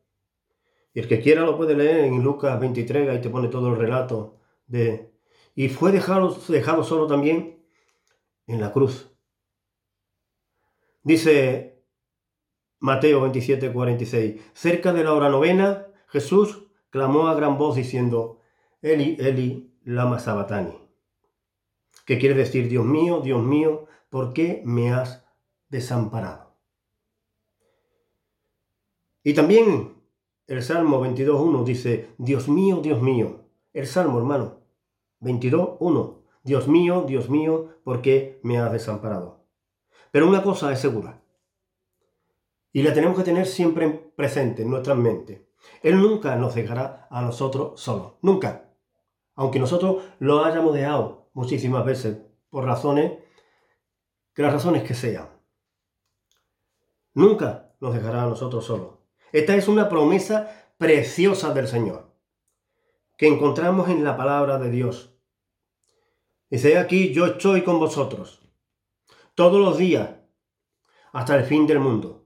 Y 0.93 0.99
el 0.99 1.07
que 1.07 1.19
quiera 1.19 1.41
lo 1.43 1.57
puede 1.57 1.75
leer 1.75 2.05
en 2.05 2.23
Lucas 2.23 2.59
23, 2.59 3.09
ahí 3.09 3.21
te 3.21 3.29
pone 3.29 3.49
todo 3.49 3.69
el 3.69 3.77
relato 3.77 4.37
de... 4.65 5.11
Y 5.55 5.69
fue 5.69 5.91
dejado, 5.91 6.37
dejado 6.47 6.83
solo 6.83 7.07
también 7.07 7.65
en 8.45 8.61
la 8.61 8.71
cruz. 8.71 9.11
Dice 11.03 11.83
Mateo 12.79 13.21
27, 13.21 13.71
46, 13.71 14.41
cerca 14.53 14.93
de 14.93 15.03
la 15.03 15.13
hora 15.13 15.29
novena, 15.29 15.87
Jesús 16.07 16.67
clamó 16.89 17.27
a 17.27 17.35
gran 17.35 17.57
voz 17.57 17.75
diciendo, 17.75 18.36
Eli, 18.81 19.17
Eli, 19.19 19.73
lama 19.83 20.19
sabatani 20.19 20.87
que 22.07 22.17
quiere 22.17 22.35
decir, 22.35 22.69
Dios 22.69 22.85
mío, 22.85 23.19
Dios 23.19 23.43
mío, 23.43 23.85
¿por 24.09 24.31
qué 24.31 24.61
me 24.65 24.93
has 24.93 25.25
desamparado? 25.67 26.55
Y 29.23 29.33
también 29.33 30.01
el 30.47 30.63
Salmo 30.63 31.05
22.1 31.05 31.65
dice, 31.65 32.15
Dios 32.17 32.47
mío, 32.47 32.79
Dios 32.81 33.01
mío. 33.01 33.41
El 33.73 33.87
Salmo, 33.87 34.19
hermano, 34.19 34.61
22.1. 35.19 36.15
Dios 36.43 36.69
mío, 36.69 37.03
Dios 37.05 37.29
mío, 37.29 37.75
¿por 37.83 38.01
qué 38.01 38.39
me 38.41 38.57
has 38.57 38.71
desamparado? 38.71 39.43
Pero 40.09 40.29
una 40.29 40.41
cosa 40.41 40.71
es 40.71 40.79
segura. 40.79 41.21
Y 42.71 42.83
la 42.83 42.93
tenemos 42.93 43.17
que 43.17 43.25
tener 43.25 43.47
siempre 43.47 43.89
presente 44.15 44.61
en 44.61 44.69
nuestra 44.69 44.95
mente. 44.95 45.49
Él 45.83 45.97
nunca 45.97 46.37
nos 46.37 46.55
dejará 46.55 47.09
a 47.11 47.21
nosotros 47.21 47.81
solos. 47.81 48.13
Nunca. 48.21 48.66
Aunque 49.37 49.59
nosotros 49.59 50.03
lo 50.19 50.43
hayamos 50.43 50.73
dejado 50.73 51.29
muchísimas 51.33 51.85
veces 51.85 52.17
por 52.49 52.65
razones, 52.65 53.13
que 54.33 54.41
las 54.41 54.51
razones 54.51 54.83
que 54.83 54.93
sean. 54.93 55.29
Nunca 57.13 57.73
nos 57.79 57.93
dejará 57.93 58.23
a 58.23 58.27
nosotros 58.27 58.65
solos. 58.65 58.95
Esta 59.31 59.55
es 59.55 59.67
una 59.67 59.87
promesa 59.87 60.71
preciosa 60.77 61.53
del 61.53 61.67
Señor, 61.67 62.11
que 63.15 63.27
encontramos 63.27 63.89
en 63.89 64.03
la 64.03 64.17
palabra 64.17 64.59
de 64.59 64.69
Dios. 64.69 65.15
Dice 66.49 66.77
aquí, 66.77 67.13
yo 67.13 67.27
estoy 67.27 67.63
con 67.63 67.79
vosotros 67.79 68.41
todos 69.35 69.59
los 69.59 69.77
días 69.77 70.09
hasta 71.13 71.35
el 71.35 71.43
fin 71.43 71.67
del 71.67 71.79
mundo. 71.79 72.25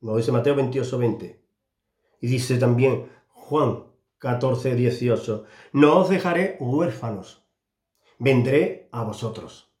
Lo 0.00 0.16
dice 0.16 0.30
Mateo 0.30 0.54
28, 0.54 0.98
20. 0.98 1.44
Y 2.20 2.26
dice 2.28 2.58
también 2.58 3.10
Juan 3.28 3.91
14, 4.22 4.76
18. 4.76 5.44
No 5.72 5.98
os 5.98 6.08
dejaré 6.08 6.56
huérfanos, 6.60 7.44
vendré 8.20 8.88
a 8.92 9.02
vosotros. 9.02 9.74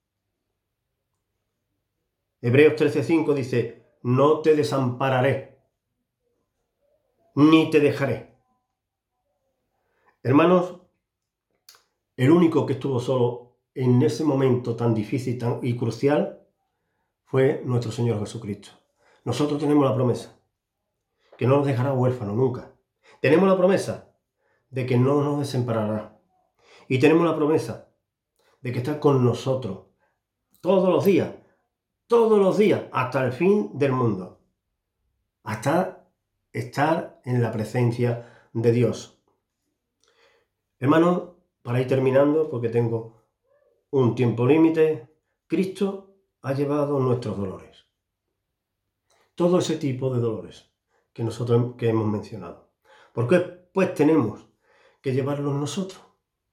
Hebreos 2.40 2.74
13, 2.74 3.04
5 3.04 3.34
dice, 3.34 3.86
no 4.02 4.40
te 4.40 4.56
desampararé, 4.56 5.62
ni 7.36 7.70
te 7.70 7.78
dejaré. 7.78 8.34
Hermanos, 10.24 10.80
el 12.16 12.32
único 12.32 12.66
que 12.66 12.72
estuvo 12.72 12.98
solo 12.98 13.60
en 13.74 14.02
ese 14.02 14.24
momento 14.24 14.74
tan 14.74 14.92
difícil 14.92 15.38
y 15.62 15.76
crucial 15.76 16.44
fue 17.26 17.62
nuestro 17.64 17.92
Señor 17.92 18.18
Jesucristo. 18.18 18.72
Nosotros 19.22 19.60
tenemos 19.60 19.84
la 19.84 19.94
promesa 19.94 20.36
que 21.38 21.46
no 21.46 21.58
nos 21.58 21.66
dejará 21.66 21.92
huérfanos 21.92 22.34
nunca. 22.34 22.72
Tenemos 23.20 23.48
la 23.48 23.56
promesa 23.56 24.11
de 24.72 24.86
que 24.86 24.96
no 24.96 25.22
nos 25.22 25.38
desamparará. 25.38 26.18
Y 26.88 26.98
tenemos 26.98 27.24
la 27.26 27.36
promesa 27.36 27.88
de 28.60 28.72
que 28.72 28.78
está 28.78 28.98
con 28.98 29.24
nosotros 29.24 29.86
todos 30.60 30.88
los 30.88 31.04
días, 31.04 31.34
todos 32.06 32.38
los 32.38 32.56
días, 32.58 32.84
hasta 32.90 33.24
el 33.24 33.32
fin 33.32 33.70
del 33.78 33.92
mundo. 33.92 34.40
Hasta 35.44 36.08
estar 36.52 37.20
en 37.24 37.42
la 37.42 37.52
presencia 37.52 38.48
de 38.52 38.72
Dios. 38.72 39.22
Hermano, 40.78 41.36
para 41.62 41.80
ir 41.80 41.86
terminando, 41.86 42.48
porque 42.48 42.68
tengo 42.68 43.22
un 43.90 44.14
tiempo 44.14 44.46
límite, 44.46 45.08
Cristo 45.46 46.16
ha 46.42 46.54
llevado 46.54 46.98
nuestros 46.98 47.36
dolores. 47.36 47.86
Todo 49.34 49.58
ese 49.58 49.76
tipo 49.76 50.12
de 50.14 50.20
dolores 50.20 50.70
que 51.12 51.24
nosotros 51.24 51.74
que 51.76 51.90
hemos 51.90 52.06
mencionado. 52.06 52.72
¿Por 53.12 53.28
qué? 53.28 53.38
Pues 53.72 53.94
tenemos 53.94 54.51
que 55.02 55.12
llevarlos 55.12 55.54
nosotros. 55.54 56.00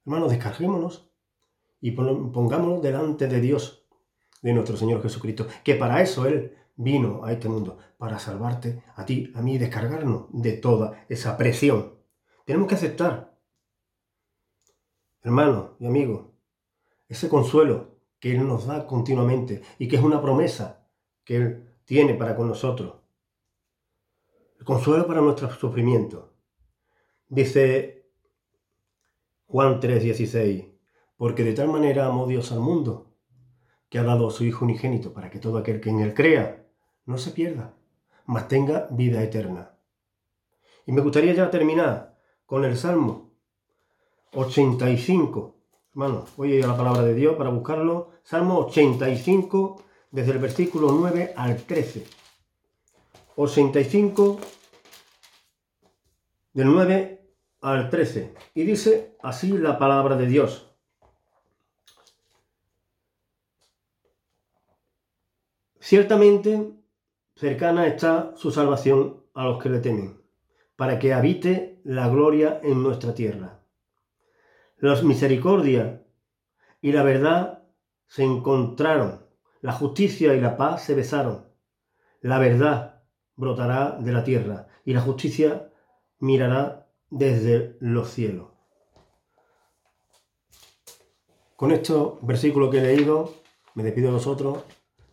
Hermanos, 0.06 0.32
descarguémonos 0.32 1.10
y 1.80 1.92
pongámonos 1.92 2.82
delante 2.82 3.28
de 3.28 3.40
Dios, 3.40 3.86
de 4.42 4.54
nuestro 4.54 4.76
Señor 4.76 5.02
Jesucristo, 5.02 5.48
que 5.64 5.76
para 5.76 6.02
eso 6.02 6.26
Él 6.26 6.58
vino 6.76 7.24
a 7.24 7.32
este 7.32 7.48
mundo, 7.48 7.78
para 7.98 8.20
salvarte 8.20 8.84
a 8.96 9.06
ti, 9.06 9.32
a 9.36 9.42
mí, 9.42 9.58
descargarnos 9.58 10.28
de 10.32 10.54
toda 10.54 11.06
esa 11.10 11.38
presión. 11.38 11.96
Tenemos 12.46 12.68
que 12.68 12.76
aceptar 12.76 13.30
hermano 15.22 15.76
y 15.80 15.86
amigo, 15.86 16.34
ese 17.08 17.30
consuelo 17.30 18.00
que 18.20 18.32
Él 18.32 18.48
nos 18.48 18.66
da 18.66 18.86
continuamente 18.86 19.62
y 19.78 19.88
que 19.88 19.98
es 19.98 20.02
una 20.02 20.22
promesa 20.22 20.88
que 21.24 21.36
Él 21.36 21.76
tiene 21.86 22.14
para 22.14 22.36
con 22.36 22.48
nosotros. 22.48 22.96
El 24.58 24.66
consuelo 24.66 25.08
para 25.08 25.22
nuestro 25.22 25.50
sufrimiento. 25.52 26.34
Dice 27.28 27.99
Juan 29.50 29.80
3:16, 29.80 30.68
porque 31.18 31.44
de 31.44 31.54
tal 31.54 31.70
manera 31.70 32.06
amó 32.06 32.28
Dios 32.28 32.52
al 32.52 32.60
mundo, 32.60 33.16
que 33.90 33.98
ha 33.98 34.04
dado 34.04 34.28
a 34.28 34.32
su 34.32 34.44
Hijo 34.44 34.64
unigénito 34.64 35.12
para 35.12 35.32
que 35.32 35.40
todo 35.40 35.58
aquel 35.58 35.82
que 35.82 35.90
en 35.90 36.02
Él 36.02 36.14
crea 36.14 36.68
no 37.08 37.18
se 37.18 37.32
pierda, 37.32 37.74
mas 38.28 38.48
tenga 38.48 38.88
vida 38.92 39.24
eterna. 39.24 39.72
Y 40.86 40.92
me 40.92 41.02
gustaría 41.02 41.34
ya 41.34 41.50
terminar 41.50 42.16
con 42.46 42.64
el 42.64 42.78
Salmo 42.78 43.32
85. 44.36 45.56
Hermano, 45.94 46.26
voy 46.38 46.54
a 46.54 46.56
ir 46.58 46.66
a 46.66 46.68
la 46.68 46.78
palabra 46.78 47.02
de 47.02 47.16
Dios 47.16 47.36
para 47.36 47.50
buscarlo. 47.50 48.12
Salmo 48.22 48.60
85, 48.60 49.82
desde 50.12 50.32
el 50.34 50.38
versículo 50.38 50.92
9 50.92 51.34
al 51.36 51.58
13. 51.64 52.06
85, 53.36 54.40
del 56.54 56.68
9 56.68 57.19
al 57.62 57.90
13. 57.90 58.34
Y 58.54 58.64
dice 58.64 59.18
así 59.22 59.58
la 59.58 59.78
palabra 59.78 60.16
de 60.16 60.26
Dios. 60.26 60.70
Ciertamente 65.80 66.74
cercana 67.36 67.88
está 67.88 68.34
su 68.36 68.52
salvación 68.52 69.24
a 69.34 69.46
los 69.46 69.64
que 69.64 69.70
le 69.70 69.80
temen, 69.80 70.22
para 70.76 71.00
que 71.00 71.14
habite 71.14 71.80
la 71.84 72.10
gloria 72.10 72.60
en 72.62 72.84
nuestra 72.84 73.14
tierra. 73.14 73.62
Las 74.78 75.04
misericordia 75.04 76.06
y 76.82 76.92
la 76.92 77.04
verdad 77.04 77.64
se 78.08 78.24
encontraron, 78.24 79.26
la 79.62 79.72
justicia 79.72 80.36
y 80.36 80.42
la 80.42 80.58
paz 80.58 80.84
se 80.84 80.96
besaron. 80.96 81.48
La 82.22 82.40
verdad 82.40 83.04
brotará 83.36 83.98
de 84.00 84.12
la 84.12 84.24
tierra 84.24 84.68
y 84.84 84.94
la 84.94 85.02
justicia 85.02 85.72
mirará 86.20 86.89
desde 87.10 87.78
los 87.80 88.10
cielos. 88.10 88.48
Con 91.56 91.72
estos 91.72 92.26
versículos 92.26 92.70
que 92.70 92.78
he 92.78 92.82
leído, 92.82 93.34
me 93.76 93.84
despido 93.84 94.08
de 94.08 94.14
vosotros 94.14 94.64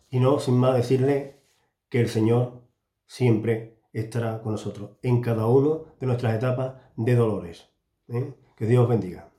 y 0.09 0.19
no 0.19 0.39
sin 0.39 0.57
más 0.57 0.75
decirle 0.75 1.41
que 1.89 1.99
el 1.99 2.09
Señor 2.09 2.61
siempre 3.05 3.81
estará 3.93 4.41
con 4.41 4.53
nosotros 4.53 4.91
en 5.01 5.21
cada 5.21 5.47
una 5.47 5.79
de 5.99 6.07
nuestras 6.07 6.35
etapas 6.35 6.75
de 6.95 7.15
dolores. 7.15 7.69
¿eh? 8.09 8.33
Que 8.55 8.65
Dios 8.65 8.87
bendiga. 8.87 9.29